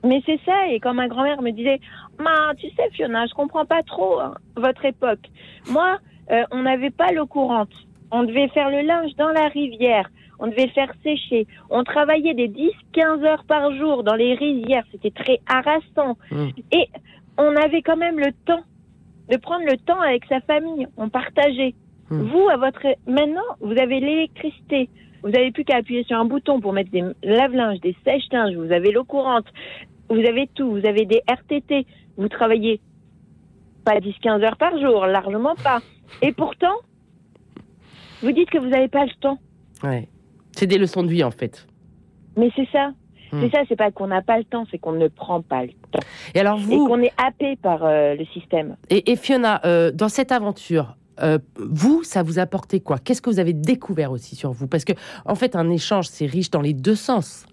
Mais 0.04 0.22
c'est 0.26 0.40
ça. 0.44 0.68
Et 0.68 0.80
quand 0.80 0.94
ma 0.94 1.08
grand-mère 1.08 1.42
me 1.42 1.50
disait, 1.50 1.80
Ma, 2.18 2.54
tu 2.56 2.68
sais, 2.70 2.90
Fiona, 2.92 3.26
je 3.26 3.34
comprends 3.34 3.64
pas 3.64 3.82
trop 3.82 4.20
hein, 4.20 4.34
votre 4.56 4.84
époque. 4.84 5.20
Moi, 5.70 5.98
euh, 6.30 6.42
on 6.50 6.62
n'avait 6.62 6.90
pas 6.90 7.12
l'eau 7.12 7.26
courante. 7.26 7.72
On 8.10 8.24
devait 8.24 8.48
faire 8.48 8.70
le 8.70 8.82
linge 8.82 9.14
dans 9.16 9.30
la 9.30 9.48
rivière. 9.48 10.10
On 10.40 10.46
devait 10.46 10.66
le 10.66 10.72
faire 10.72 10.92
sécher. 11.02 11.46
On 11.68 11.84
travaillait 11.84 12.34
des 12.34 12.48
10-15 12.48 13.24
heures 13.24 13.44
par 13.44 13.72
jour 13.76 14.02
dans 14.02 14.14
les 14.14 14.34
rizières. 14.34 14.84
C'était 14.90 15.10
très 15.10 15.40
harassant. 15.46 16.16
Mm. 16.30 16.48
Et 16.72 16.88
on 17.36 17.54
avait 17.56 17.82
quand 17.82 17.98
même 17.98 18.18
le 18.18 18.32
temps 18.46 18.62
de 19.30 19.36
prendre 19.36 19.64
le 19.66 19.76
temps 19.76 20.00
avec 20.00 20.24
sa 20.24 20.40
famille. 20.40 20.88
On 20.96 21.10
partageait. 21.10 21.74
Mm. 22.08 22.22
Vous, 22.22 22.48
à 22.48 22.56
votre 22.56 22.86
maintenant, 23.06 23.44
vous 23.60 23.78
avez 23.78 24.00
l'électricité. 24.00 24.88
Vous 25.22 25.28
n'avez 25.28 25.50
plus 25.52 25.64
qu'à 25.64 25.76
appuyer 25.76 26.04
sur 26.04 26.18
un 26.18 26.24
bouton 26.24 26.60
pour 26.60 26.72
mettre 26.72 26.90
des 26.90 27.04
lave-linges, 27.22 27.80
des 27.80 27.94
sèche-linges. 28.04 28.56
Vous 28.56 28.72
avez 28.72 28.90
l'eau 28.92 29.04
courante. 29.04 29.46
Vous 30.08 30.24
avez 30.26 30.48
tout. 30.54 30.70
Vous 30.70 30.86
avez 30.86 31.04
des 31.04 31.20
RTT. 31.28 31.86
Vous 32.16 32.28
travaillez 32.28 32.80
pas 33.84 33.98
10-15 33.98 34.42
heures 34.42 34.56
par 34.56 34.78
jour, 34.78 35.06
largement 35.06 35.54
pas. 35.54 35.80
Et 36.22 36.32
pourtant, 36.32 36.74
vous 38.22 38.32
dites 38.32 38.50
que 38.50 38.58
vous 38.58 38.68
n'avez 38.68 38.88
pas 38.88 39.04
le 39.04 39.12
temps. 39.20 39.38
Ouais. 39.82 40.08
C'est 40.60 40.66
des 40.66 40.76
leçons 40.76 41.02
de 41.02 41.08
vie, 41.08 41.24
en 41.24 41.30
fait. 41.30 41.66
Mais 42.36 42.50
c'est 42.54 42.68
ça. 42.70 42.92
Hmm. 43.32 43.40
C'est 43.40 43.50
ça, 43.50 43.62
c'est 43.66 43.76
pas 43.76 43.90
qu'on 43.90 44.08
n'a 44.08 44.20
pas 44.20 44.36
le 44.36 44.44
temps, 44.44 44.66
c'est 44.70 44.76
qu'on 44.76 44.92
ne 44.92 45.08
prend 45.08 45.40
pas 45.40 45.62
le 45.62 45.70
temps. 45.90 46.00
Et 46.34 46.40
alors 46.40 46.58
Et 46.58 46.64
vous, 46.64 46.86
qu'on 46.86 47.00
est 47.00 47.14
happé 47.16 47.56
par 47.56 47.82
euh, 47.82 48.14
le 48.14 48.26
système. 48.26 48.76
et, 48.90 49.10
et 49.10 49.16
Fiona, 49.16 49.62
euh, 49.64 49.90
dans 49.90 50.10
cette 50.10 50.32
aventure, 50.32 50.98
euh, 51.22 51.38
vous, 51.56 52.02
ça 52.02 52.22
vous 52.22 52.38
a 52.38 52.42
apporté 52.42 52.80
quoi? 52.80 52.98
Qu'est-ce 52.98 53.22
que 53.22 53.30
vous 53.30 53.40
avez 53.40 53.54
découvert 53.54 54.12
aussi 54.12 54.36
sur 54.36 54.52
vous? 54.52 54.68
Parce 54.68 54.84
que, 54.84 54.92
en 55.24 55.34
fait, 55.34 55.56
un 55.56 55.70
échange, 55.70 56.08
c'est 56.08 56.26
riche 56.26 56.50
dans 56.50 56.60
les 56.60 56.74
deux 56.74 56.94
sens. 56.94 57.46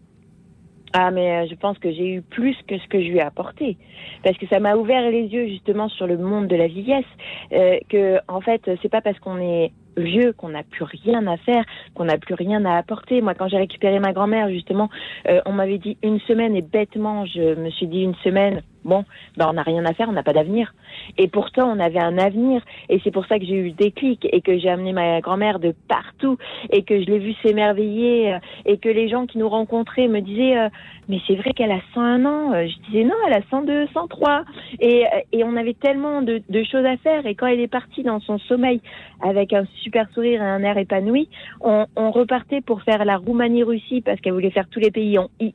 Ah, 0.91 1.09
mais 1.09 1.47
je 1.47 1.55
pense 1.55 1.79
que 1.79 1.89
j'ai 1.89 2.09
eu 2.15 2.21
plus 2.21 2.57
que 2.67 2.77
ce 2.77 2.87
que 2.89 2.99
je 2.99 3.07
lui 3.07 3.19
ai 3.19 3.21
apporté. 3.21 3.77
Parce 4.21 4.37
que 4.37 4.47
ça 4.47 4.59
m'a 4.59 4.75
ouvert 4.75 5.09
les 5.09 5.27
yeux 5.27 5.47
justement 5.47 5.87
sur 5.87 6.07
le 6.07 6.17
monde 6.17 6.47
de 6.47 6.57
la 6.57 6.67
vieillesse. 6.67 7.05
Que, 7.51 8.19
en 8.27 8.41
fait, 8.41 8.69
c'est 8.81 8.89
pas 8.89 8.99
parce 8.99 9.17
qu'on 9.19 9.37
est 9.37 9.71
vieux 9.97 10.33
qu'on 10.33 10.49
n'a 10.49 10.63
plus 10.63 10.83
rien 10.83 11.25
à 11.27 11.37
faire, 11.37 11.63
qu'on 11.93 12.05
n'a 12.05 12.17
plus 12.17 12.35
rien 12.35 12.63
à 12.65 12.77
apporter. 12.77 13.21
Moi, 13.21 13.33
quand 13.33 13.47
j'ai 13.47 13.57
récupéré 13.57 13.99
ma 13.99 14.13
grand-mère, 14.13 14.49
justement, 14.49 14.89
euh, 15.27 15.41
on 15.45 15.53
m'avait 15.53 15.77
dit 15.77 15.97
une 16.03 16.19
semaine 16.21 16.55
et 16.55 16.61
bêtement, 16.61 17.25
je 17.25 17.55
me 17.55 17.69
suis 17.71 17.87
dit 17.87 18.01
une 18.01 18.15
semaine. 18.15 18.61
Bon, 18.85 19.03
ben 19.35 19.47
on 19.49 19.53
n'a 19.53 19.63
rien 19.63 19.85
à 19.85 19.93
faire, 19.93 20.09
on 20.09 20.13
n'a 20.13 20.23
pas 20.23 20.33
d'avenir. 20.33 20.73
Et 21.17 21.27
pourtant, 21.27 21.69
on 21.69 21.79
avait 21.79 21.99
un 21.99 22.17
avenir. 22.17 22.61
Et 22.89 22.99
c'est 23.03 23.11
pour 23.11 23.25
ça 23.25 23.39
que 23.39 23.45
j'ai 23.45 23.55
eu 23.55 23.65
le 23.65 23.71
déclic 23.71 24.27
et 24.31 24.41
que 24.41 24.57
j'ai 24.57 24.69
amené 24.69 24.93
ma 24.93 25.19
grand-mère 25.21 25.59
de 25.59 25.73
partout 25.87 26.37
et 26.71 26.83
que 26.83 27.01
je 27.01 27.05
l'ai 27.05 27.19
vue 27.19 27.35
s'émerveiller 27.43 28.33
euh, 28.33 28.39
et 28.65 28.77
que 28.77 28.89
les 28.89 29.09
gens 29.09 29.25
qui 29.25 29.37
nous 29.37 29.49
rencontraient 29.49 30.07
me 30.07 30.21
disaient 30.21 30.57
euh, 30.57 30.69
mais 31.09 31.19
c'est 31.25 31.35
vrai 31.35 31.51
qu'elle 31.53 31.71
a 31.71 31.79
101 31.93 32.25
ans. 32.25 32.53
Euh, 32.53 32.67
Je 32.67 32.75
disais 32.87 33.03
non, 33.03 33.15
elle 33.27 33.33
a 33.33 33.41
102, 33.49 33.87
103. 33.93 34.43
Et, 34.79 35.05
euh, 35.05 35.09
et 35.31 35.43
on 35.43 35.55
avait 35.55 35.73
tellement 35.73 36.21
de, 36.21 36.41
de 36.49 36.63
choses 36.63 36.85
à 36.85 36.97
faire. 36.97 37.25
Et 37.25 37.35
quand 37.35 37.47
elle 37.47 37.59
est 37.59 37.67
partie 37.67 38.03
dans 38.03 38.19
son 38.19 38.37
sommeil 38.39 38.81
avec 39.21 39.53
un 39.53 39.65
super 39.83 40.09
sourire 40.13 40.41
et 40.41 40.45
un 40.45 40.63
air 40.63 40.77
épanoui, 40.77 41.29
on, 41.61 41.85
on 41.95 42.11
repartait 42.11 42.61
pour 42.61 42.81
faire 42.83 43.05
la 43.05 43.17
Roumanie-Russie 43.17 44.01
parce 44.01 44.19
qu'elle 44.19 44.33
voulait 44.33 44.51
faire 44.51 44.67
tous 44.69 44.79
les 44.79 44.91
pays 44.91 45.17
en 45.17 45.29
IE. 45.39 45.53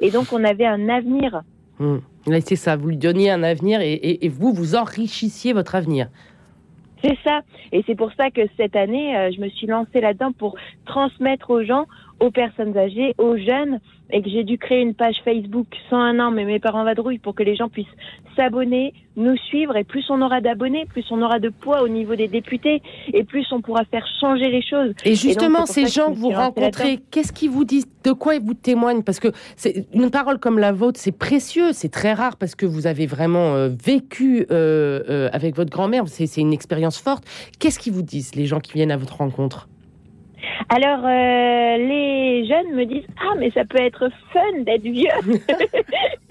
Et 0.00 0.10
donc 0.10 0.32
on 0.32 0.42
avait 0.42 0.66
un 0.66 0.88
avenir. 0.88 1.42
Là, 1.80 2.40
c'est 2.40 2.56
ça, 2.56 2.76
vous 2.76 2.88
lui 2.88 2.96
donniez 2.96 3.30
un 3.30 3.42
avenir 3.42 3.80
et 3.82 4.28
vous, 4.28 4.52
vous 4.52 4.74
enrichissiez 4.76 5.52
votre 5.52 5.74
avenir. 5.74 6.08
C'est 7.04 7.18
ça. 7.22 7.40
Et 7.72 7.84
c'est 7.86 7.94
pour 7.94 8.10
ça 8.14 8.30
que 8.30 8.40
cette 8.56 8.74
année, 8.74 9.16
euh, 9.16 9.30
je 9.30 9.40
me 9.40 9.48
suis 9.50 9.66
lancée 9.66 10.00
là-dedans 10.00 10.32
pour 10.32 10.56
transmettre 10.86 11.50
aux 11.50 11.62
gens, 11.62 11.86
aux 12.20 12.30
personnes 12.30 12.76
âgées, 12.76 13.14
aux 13.18 13.36
jeunes, 13.36 13.80
et 14.10 14.22
que 14.22 14.28
j'ai 14.28 14.44
dû 14.44 14.58
créer 14.58 14.80
une 14.80 14.94
page 14.94 15.16
Facebook 15.24 15.66
101 15.90 16.20
ans, 16.20 16.30
mais 16.30 16.44
mes 16.44 16.60
parents 16.60 16.84
vadrouillent 16.84 17.18
pour 17.18 17.34
que 17.34 17.42
les 17.42 17.56
gens 17.56 17.68
puissent 17.68 17.86
s'abonner, 18.36 18.92
nous 19.16 19.36
suivre, 19.36 19.76
et 19.76 19.84
plus 19.84 20.04
on 20.10 20.20
aura 20.20 20.40
d'abonnés, 20.40 20.86
plus 20.86 21.04
on 21.10 21.22
aura 21.22 21.38
de 21.38 21.48
poids 21.48 21.82
au 21.82 21.88
niveau 21.88 22.14
des 22.14 22.28
députés, 22.28 22.82
et 23.12 23.24
plus 23.24 23.46
on 23.52 23.60
pourra 23.60 23.84
faire 23.84 24.06
changer 24.20 24.50
les 24.50 24.62
choses. 24.62 24.92
Et 25.04 25.14
justement, 25.14 25.66
ces 25.66 25.86
gens 25.86 26.12
que 26.12 26.18
vous 26.18 26.30
rencontrez, 26.30 26.98
qu'est-ce 27.10 27.32
qu'ils 27.32 27.50
vous 27.50 27.64
disent 27.64 27.86
De 28.04 28.12
quoi 28.12 28.34
ils 28.34 28.42
vous 28.42 28.54
témoignent? 28.54 29.02
Parce 29.02 29.20
que 29.20 29.28
une 29.94 30.10
parole 30.10 30.38
comme 30.38 30.58
la 30.58 30.72
vôtre, 30.72 31.00
c'est 31.00 31.16
précieux, 31.16 31.72
c'est 31.72 31.90
très 31.90 32.12
rare 32.12 32.36
parce 32.36 32.54
que 32.54 32.66
vous 32.66 32.86
avez 32.86 33.06
vraiment 33.06 33.54
euh, 33.54 33.68
vécu 33.68 34.46
euh, 34.50 35.02
euh, 35.08 35.28
avec 35.32 35.56
votre 35.56 35.70
grand-mère. 35.70 36.04
C'est 36.06 36.40
une 36.40 36.52
expérience 36.52 36.98
forte. 36.98 37.24
Qu'est-ce 37.58 37.78
qu'ils 37.78 37.92
vous 37.92 38.02
disent, 38.02 38.34
les 38.34 38.46
gens 38.46 38.60
qui 38.60 38.72
viennent 38.72 38.92
à 38.92 38.96
votre 38.96 39.16
rencontre? 39.16 39.68
Alors, 40.68 41.04
euh, 41.04 41.76
les 41.76 42.46
jeunes 42.46 42.74
me 42.74 42.84
disent 42.84 43.06
Ah, 43.20 43.34
mais 43.38 43.50
ça 43.50 43.64
peut 43.64 43.80
être 43.80 44.10
fun 44.32 44.62
d'être 44.62 44.82
vieux. 44.82 45.08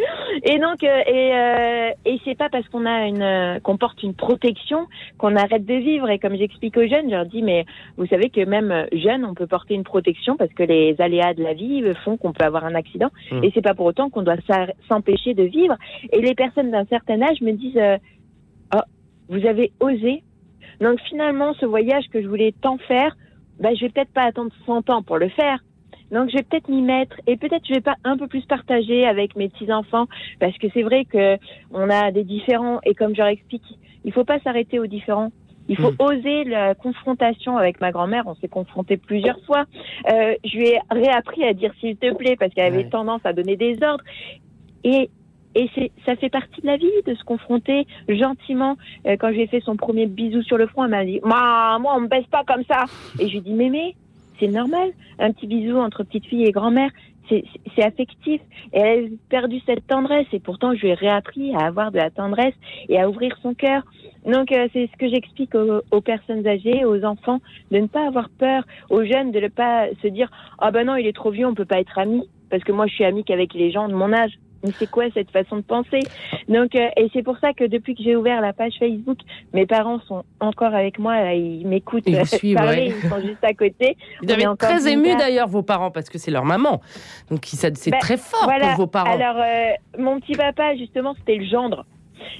et 0.43 0.59
donc, 0.59 0.83
euh, 0.83 1.01
et, 1.07 1.31
euh, 1.33 1.89
et 2.05 2.19
c'est 2.25 2.37
pas 2.37 2.49
parce 2.49 2.67
qu'on 2.69 2.85
a 2.85 3.07
une, 3.07 3.21
euh, 3.21 3.59
qu'on 3.59 3.77
porte 3.77 4.01
une 4.03 4.13
protection 4.13 4.87
qu'on 5.17 5.35
arrête 5.35 5.65
de 5.65 5.75
vivre. 5.75 6.09
Et 6.09 6.19
comme 6.19 6.35
j'explique 6.35 6.77
aux 6.77 6.87
jeunes, 6.87 7.09
je 7.09 7.15
leur 7.15 7.25
dis 7.25 7.41
Mais 7.41 7.65
vous 7.97 8.05
savez 8.07 8.29
que 8.29 8.43
même 8.45 8.71
euh, 8.71 8.85
jeune, 8.93 9.25
on 9.25 9.33
peut 9.33 9.47
porter 9.47 9.73
une 9.75 9.83
protection 9.83 10.35
parce 10.37 10.53
que 10.53 10.63
les 10.63 10.95
aléas 10.99 11.33
de 11.33 11.43
la 11.43 11.53
vie 11.53 11.83
font 12.03 12.17
qu'on 12.17 12.33
peut 12.33 12.45
avoir 12.45 12.65
un 12.65 12.75
accident. 12.75 13.09
Mm. 13.31 13.43
Et 13.43 13.51
c'est 13.53 13.61
pas 13.61 13.73
pour 13.73 13.85
autant 13.85 14.09
qu'on 14.09 14.23
doit 14.23 14.35
s'empêcher 14.89 15.33
de 15.33 15.43
vivre. 15.43 15.75
Et 16.11 16.21
les 16.21 16.35
personnes 16.35 16.71
d'un 16.71 16.85
certain 16.85 17.21
âge 17.21 17.41
me 17.41 17.51
disent 17.51 17.77
euh, 17.77 17.97
Ah, 18.71 18.85
vous 19.29 19.45
avez 19.45 19.71
osé. 19.79 20.23
Donc 20.81 20.99
finalement, 21.01 21.53
ce 21.59 21.65
voyage 21.65 22.05
que 22.11 22.21
je 22.21 22.27
voulais 22.27 22.53
tant 22.61 22.77
faire, 22.77 23.15
bah, 23.59 23.73
je 23.75 23.81
vais 23.85 23.89
peut-être 23.89 24.11
pas 24.13 24.23
attendre 24.23 24.51
100 24.65 24.89
ans 24.89 25.01
pour 25.03 25.17
le 25.17 25.29
faire. 25.29 25.59
Donc 26.11 26.29
je 26.29 26.37
vais 26.37 26.43
peut-être 26.43 26.67
m'y 26.67 26.81
mettre 26.81 27.15
et 27.25 27.37
peut-être 27.37 27.65
je 27.67 27.73
vais 27.73 27.81
pas 27.81 27.95
un 28.03 28.17
peu 28.17 28.27
plus 28.27 28.45
partager 28.45 29.05
avec 29.05 29.35
mes 29.35 29.49
petits 29.49 29.71
enfants 29.73 30.05
parce 30.39 30.55
que 30.59 30.67
c'est 30.73 30.83
vrai 30.83 31.05
que 31.05 31.37
on 31.71 31.89
a 31.89 32.11
des 32.11 32.23
différents 32.23 32.79
et 32.85 32.93
comme 32.93 33.13
je 33.13 33.19
leur 33.19 33.27
explique, 33.29 33.63
il 34.05 34.11
faut 34.13 34.23
pas 34.25 34.39
s'arrêter 34.41 34.79
aux 34.79 34.85
différents. 34.85 35.31
Il 35.69 35.77
faut 35.77 35.91
Mm. 35.91 35.95
oser 35.99 36.43
la 36.43 36.75
confrontation 36.75 37.57
avec 37.57 37.79
ma 37.79 37.91
grand-mère. 37.91 38.23
On 38.27 38.35
s'est 38.35 38.49
confronté 38.49 38.97
plusieurs 38.97 39.39
fois. 39.45 39.63
Euh, 40.11 40.35
je 40.43 40.57
lui 40.57 40.67
ai 40.67 40.79
réappris 40.91 41.43
à 41.45 41.53
dire 41.53 41.71
s'il 41.79 41.95
te 41.95 42.13
plaît 42.13 42.35
parce 42.35 42.53
qu'elle 42.53 42.65
avait 42.73 42.83
Ouais. 42.83 42.89
tendance 42.89 43.21
à 43.23 43.31
donner 43.33 43.55
des 43.55 43.81
ordres. 43.81 44.03
Et 44.83 45.09
et 45.55 45.69
ça 46.05 46.15
fait 46.15 46.29
partie 46.29 46.61
de 46.61 46.67
la 46.67 46.77
vie 46.77 46.89
de 47.05 47.13
se 47.15 47.23
confronter 47.23 47.85
gentiment. 48.07 48.77
Euh, 49.05 49.15
quand 49.19 49.31
j'ai 49.33 49.47
fait 49.47 49.61
son 49.61 49.75
premier 49.75 50.07
bisou 50.07 50.41
sur 50.43 50.57
le 50.57 50.67
front, 50.67 50.85
elle 50.85 50.91
m'a 50.91 51.05
dit 51.05 51.19
"Moi, 51.23 51.79
moi, 51.79 51.93
on 51.95 52.01
me 52.01 52.07
baisse 52.07 52.27
pas 52.27 52.43
comme 52.43 52.63
ça." 52.69 52.85
Et 53.19 53.27
je 53.27 53.33
lui 53.33 53.41
dis 53.41 53.53
"Mémé, 53.53 53.95
c'est 54.39 54.47
normal. 54.47 54.91
Un 55.19 55.31
petit 55.31 55.47
bisou 55.47 55.77
entre 55.77 56.03
petite 56.03 56.25
fille 56.25 56.43
et 56.43 56.51
grand-mère, 56.51 56.89
c'est 57.29 57.83
affectif. 57.83 58.41
Et 58.73 58.79
elle 58.79 59.05
a 59.05 59.07
perdu 59.29 59.59
cette 59.65 59.87
tendresse. 59.87 60.27
Et 60.33 60.39
pourtant, 60.39 60.73
je 60.75 60.81
lui 60.81 60.89
ai 60.89 60.93
réappris 60.93 61.55
à 61.55 61.65
avoir 61.65 61.91
de 61.91 61.97
la 61.97 62.09
tendresse 62.09 62.55
et 62.89 62.99
à 62.99 63.09
ouvrir 63.09 63.35
son 63.41 63.53
cœur. 63.53 63.83
Donc, 64.25 64.51
euh, 64.51 64.67
c'est 64.73 64.89
ce 64.91 64.97
que 64.97 65.09
j'explique 65.09 65.55
aux, 65.55 65.81
aux 65.91 66.01
personnes 66.01 66.45
âgées, 66.47 66.85
aux 66.85 67.03
enfants, 67.03 67.39
de 67.71 67.79
ne 67.79 67.87
pas 67.87 68.07
avoir 68.07 68.29
peur, 68.29 68.63
aux 68.89 69.03
jeunes 69.03 69.31
de 69.31 69.39
ne 69.39 69.47
pas 69.47 69.87
se 70.01 70.07
dire 70.07 70.29
ah 70.59 70.71
ben 70.71 70.85
non, 70.87 70.95
il 70.95 71.07
est 71.07 71.15
trop 71.15 71.31
vieux, 71.31 71.45
on 71.45 71.55
peut 71.55 71.65
pas 71.65 71.79
être 71.79 71.97
amis. 71.97 72.27
Parce 72.49 72.63
que 72.63 72.71
moi, 72.71 72.87
je 72.87 72.93
suis 72.93 73.05
amie 73.05 73.23
qu'avec 73.23 73.53
les 73.53 73.71
gens 73.71 73.87
de 73.87 73.93
mon 73.93 74.13
âge. 74.13 74.33
Mais 74.63 74.71
c'est 74.79 74.89
quoi 74.89 75.05
cette 75.13 75.31
façon 75.31 75.57
de 75.57 75.61
penser? 75.61 75.99
Donc, 76.47 76.75
euh, 76.75 76.87
et 76.97 77.09
c'est 77.13 77.23
pour 77.23 77.37
ça 77.39 77.53
que 77.53 77.65
depuis 77.65 77.95
que 77.95 78.03
j'ai 78.03 78.15
ouvert 78.15 78.41
la 78.41 78.53
page 78.53 78.73
Facebook, 78.79 79.17
mes 79.53 79.65
parents 79.65 79.99
sont 80.07 80.23
encore 80.39 80.73
avec 80.73 80.99
moi, 80.99 81.15
là, 81.21 81.33
ils 81.33 81.67
m'écoutent 81.67 82.03
Ils 82.07 82.15
euh, 82.19 82.55
parler, 82.55 82.89
ouais. 82.91 82.95
ils 83.03 83.09
sont 83.09 83.19
juste 83.21 83.43
à 83.43 83.53
côté. 83.53 83.97
Est 84.21 84.31
avez 84.31 84.47
encore 84.47 84.69
très 84.69 84.91
ému 84.91 85.03
contact. 85.03 85.19
d'ailleurs 85.19 85.47
vos 85.47 85.63
parents 85.63 85.91
parce 85.91 86.09
que 86.09 86.17
c'est 86.17 86.31
leur 86.31 86.45
maman. 86.45 86.81
Donc 87.29 87.41
c'est 87.45 87.89
Ben, 87.91 87.99
très 87.99 88.17
fort 88.17 88.43
voilà. 88.45 88.69
pour 88.69 88.77
vos 88.77 88.87
parents. 88.87 89.11
Alors, 89.11 89.35
euh, 89.37 89.71
mon 90.01 90.19
petit 90.19 90.33
papa, 90.33 90.75
justement, 90.75 91.13
c'était 91.17 91.35
le 91.35 91.45
gendre. 91.45 91.85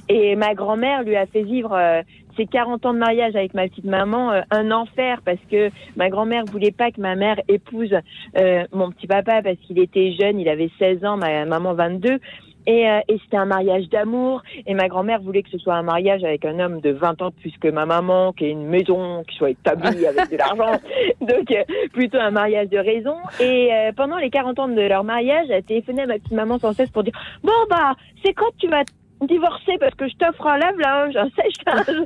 Et 0.09 0.35
ma 0.35 0.53
grand-mère 0.53 1.03
lui 1.03 1.15
a 1.15 1.25
fait 1.25 1.43
vivre 1.43 1.73
euh, 1.73 2.01
ses 2.37 2.45
40 2.45 2.85
ans 2.85 2.93
de 2.93 2.99
mariage 2.99 3.35
avec 3.35 3.53
ma 3.53 3.67
petite 3.67 3.85
maman 3.85 4.31
euh, 4.31 4.41
un 4.51 4.71
enfer 4.71 5.21
parce 5.23 5.39
que 5.51 5.69
ma 5.95 6.09
grand-mère 6.09 6.45
voulait 6.45 6.71
pas 6.71 6.91
que 6.91 6.99
ma 6.99 7.15
mère 7.15 7.39
épouse 7.47 7.95
euh, 8.37 8.63
mon 8.71 8.91
petit 8.91 9.07
papa 9.07 9.41
parce 9.41 9.57
qu'il 9.57 9.79
était 9.79 10.13
jeune, 10.13 10.39
il 10.39 10.49
avait 10.49 10.69
16 10.79 11.05
ans, 11.05 11.17
ma 11.17 11.45
maman 11.45 11.73
22. 11.73 12.19
Et, 12.65 12.89
euh, 12.89 12.99
et 13.07 13.19
c'était 13.23 13.37
un 13.37 13.45
mariage 13.45 13.89
d'amour. 13.89 14.41
Et 14.65 14.73
ma 14.73 14.87
grand-mère 14.87 15.21
voulait 15.21 15.43
que 15.43 15.49
ce 15.49 15.57
soit 15.57 15.75
un 15.75 15.83
mariage 15.83 16.23
avec 16.23 16.45
un 16.45 16.59
homme 16.59 16.81
de 16.81 16.91
20 16.91 17.21
ans 17.21 17.31
plus 17.31 17.53
que 17.59 17.67
ma 17.67 17.85
maman, 17.85 18.33
qui 18.33 18.45
ait 18.45 18.51
une 18.51 18.67
maison, 18.67 19.23
qui 19.23 19.35
soit 19.35 19.51
établie 19.51 20.05
avec 20.05 20.31
de 20.31 20.37
l'argent. 20.37 20.79
Donc, 21.21 21.51
euh, 21.51 21.63
plutôt 21.91 22.19
un 22.19 22.31
mariage 22.31 22.69
de 22.69 22.77
raison. 22.77 23.17
Et 23.39 23.73
euh, 23.73 23.91
pendant 23.95 24.17
les 24.17 24.29
40 24.29 24.59
ans 24.59 24.67
de 24.67 24.81
leur 24.81 25.03
mariage, 25.03 25.47
elle 25.49 25.63
téléphonait 25.63 26.03
à 26.03 26.07
ma 26.07 26.13
petite 26.15 26.31
maman 26.31 26.57
sans 26.59 26.73
cesse 26.73 26.89
pour 26.89 27.03
dire 27.03 27.13
Bon, 27.43 27.51
bah, 27.69 27.95
c'est 28.23 28.33
quand 28.33 28.51
tu 28.57 28.67
vas 28.67 28.83
divorcer 29.23 29.77
parce 29.79 29.95
que 29.95 30.07
je 30.07 30.15
t'offre 30.15 30.47
un 30.47 30.57
lave-linge, 30.57 31.15
un 31.15 31.29
sèche-linge. 31.29 32.05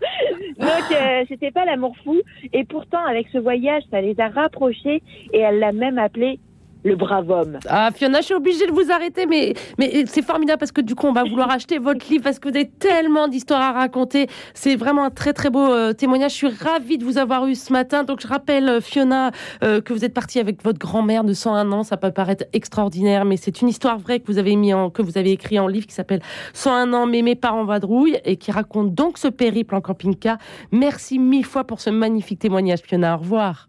Donc, 0.60 0.92
euh, 0.92 1.26
c'était 1.28 1.52
pas 1.52 1.66
l'amour 1.66 1.96
fou. 2.04 2.22
Et 2.54 2.64
pourtant, 2.64 3.04
avec 3.06 3.28
ce 3.30 3.38
voyage, 3.38 3.84
ça 3.92 4.02
les 4.02 4.20
a 4.20 4.30
rapprochés. 4.30 5.02
Et 5.34 5.40
elle 5.40 5.60
l'a 5.60 5.72
même 5.72 5.98
appelé 5.98 6.40
le 6.84 6.96
brave 6.96 7.30
homme. 7.30 7.60
Ah 7.68 7.90
Fiona, 7.94 8.22
je 8.22 8.26
suis 8.26 8.34
obligée 8.34 8.66
de 8.68 8.72
vous 8.72 8.92
arrêter, 8.92 9.26
mais, 9.26 9.54
mais 9.78 10.06
c'est 10.08 10.22
formidable 10.22 10.60
parce 10.60 10.72
que 10.72 10.82
du 10.82 10.96
coup, 10.96 11.08
on 11.08 11.14
va 11.14 11.24
vouloir 11.30 11.50
acheter 11.50 11.78
votre 11.78 12.08
livre 12.10 12.24
parce 12.24 12.40
que 12.40 12.50
vous 12.50 12.56
avez 12.56 12.70
tellement 12.70 13.28
d'histoires 13.28 13.62
à 13.62 13.72
raconter. 13.72 14.28
C'est 14.54 14.76
vraiment 14.76 15.04
un 15.04 15.10
très 15.10 15.34
très 15.34 15.50
beau 15.50 15.72
euh, 15.72 15.94
témoignage. 15.94 16.32
Je 16.32 16.36
suis 16.36 16.48
ravie 16.48 16.98
de 16.98 17.04
vous 17.06 17.18
avoir 17.18 17.46
eu 17.48 17.56
ce 17.56 17.72
matin. 17.74 18.04
Donc 18.04 18.22
je 18.22 18.28
rappelle, 18.28 18.70
euh, 18.70 18.82
Fiona, 18.82 19.32
euh, 19.64 19.82
que 19.82 19.94
vous 19.94 20.06
êtes 20.06 20.14
partie 20.14 20.40
avec 20.40 20.64
votre 20.64 20.80
grand-mère 20.80 21.24
de 21.24 21.34
101 21.34 21.72
ans. 21.72 21.84
Ça 21.84 21.98
peut 21.98 22.12
paraître 22.12 22.46
extraordinaire, 22.54 23.26
mais 23.26 23.38
c'est 23.38 23.62
une 23.62 23.68
histoire 23.68 23.98
vraie 23.98 24.20
que 24.20 24.28
vous 24.32 24.38
avez 24.38 24.56
mis 24.56 24.74
en, 24.74 24.90
que 24.90 25.02
vous 25.02 25.18
avez 25.18 25.32
écrit 25.32 25.60
en 25.60 25.68
livre 25.68 25.88
qui 25.88 25.94
s'appelle 25.94 26.22
101 26.54 26.94
ans, 26.94 27.06
mais 27.06 27.22
mes 27.22 27.36
parents 27.36 27.66
vadrouillent 27.66 28.20
et 28.26 28.38
qui 28.38 28.52
raconte 28.52 28.94
donc 28.94 29.18
ce 29.18 29.28
périple 29.28 29.76
en 29.76 29.82
camping-car. 29.82 30.38
Merci 30.72 31.20
mille 31.20 31.46
fois 31.46 31.64
pour 31.64 31.82
ce 31.82 31.90
magnifique 31.90 32.40
témoignage, 32.40 32.80
Fiona. 32.80 33.16
Au 33.16 33.20
revoir. 33.20 33.68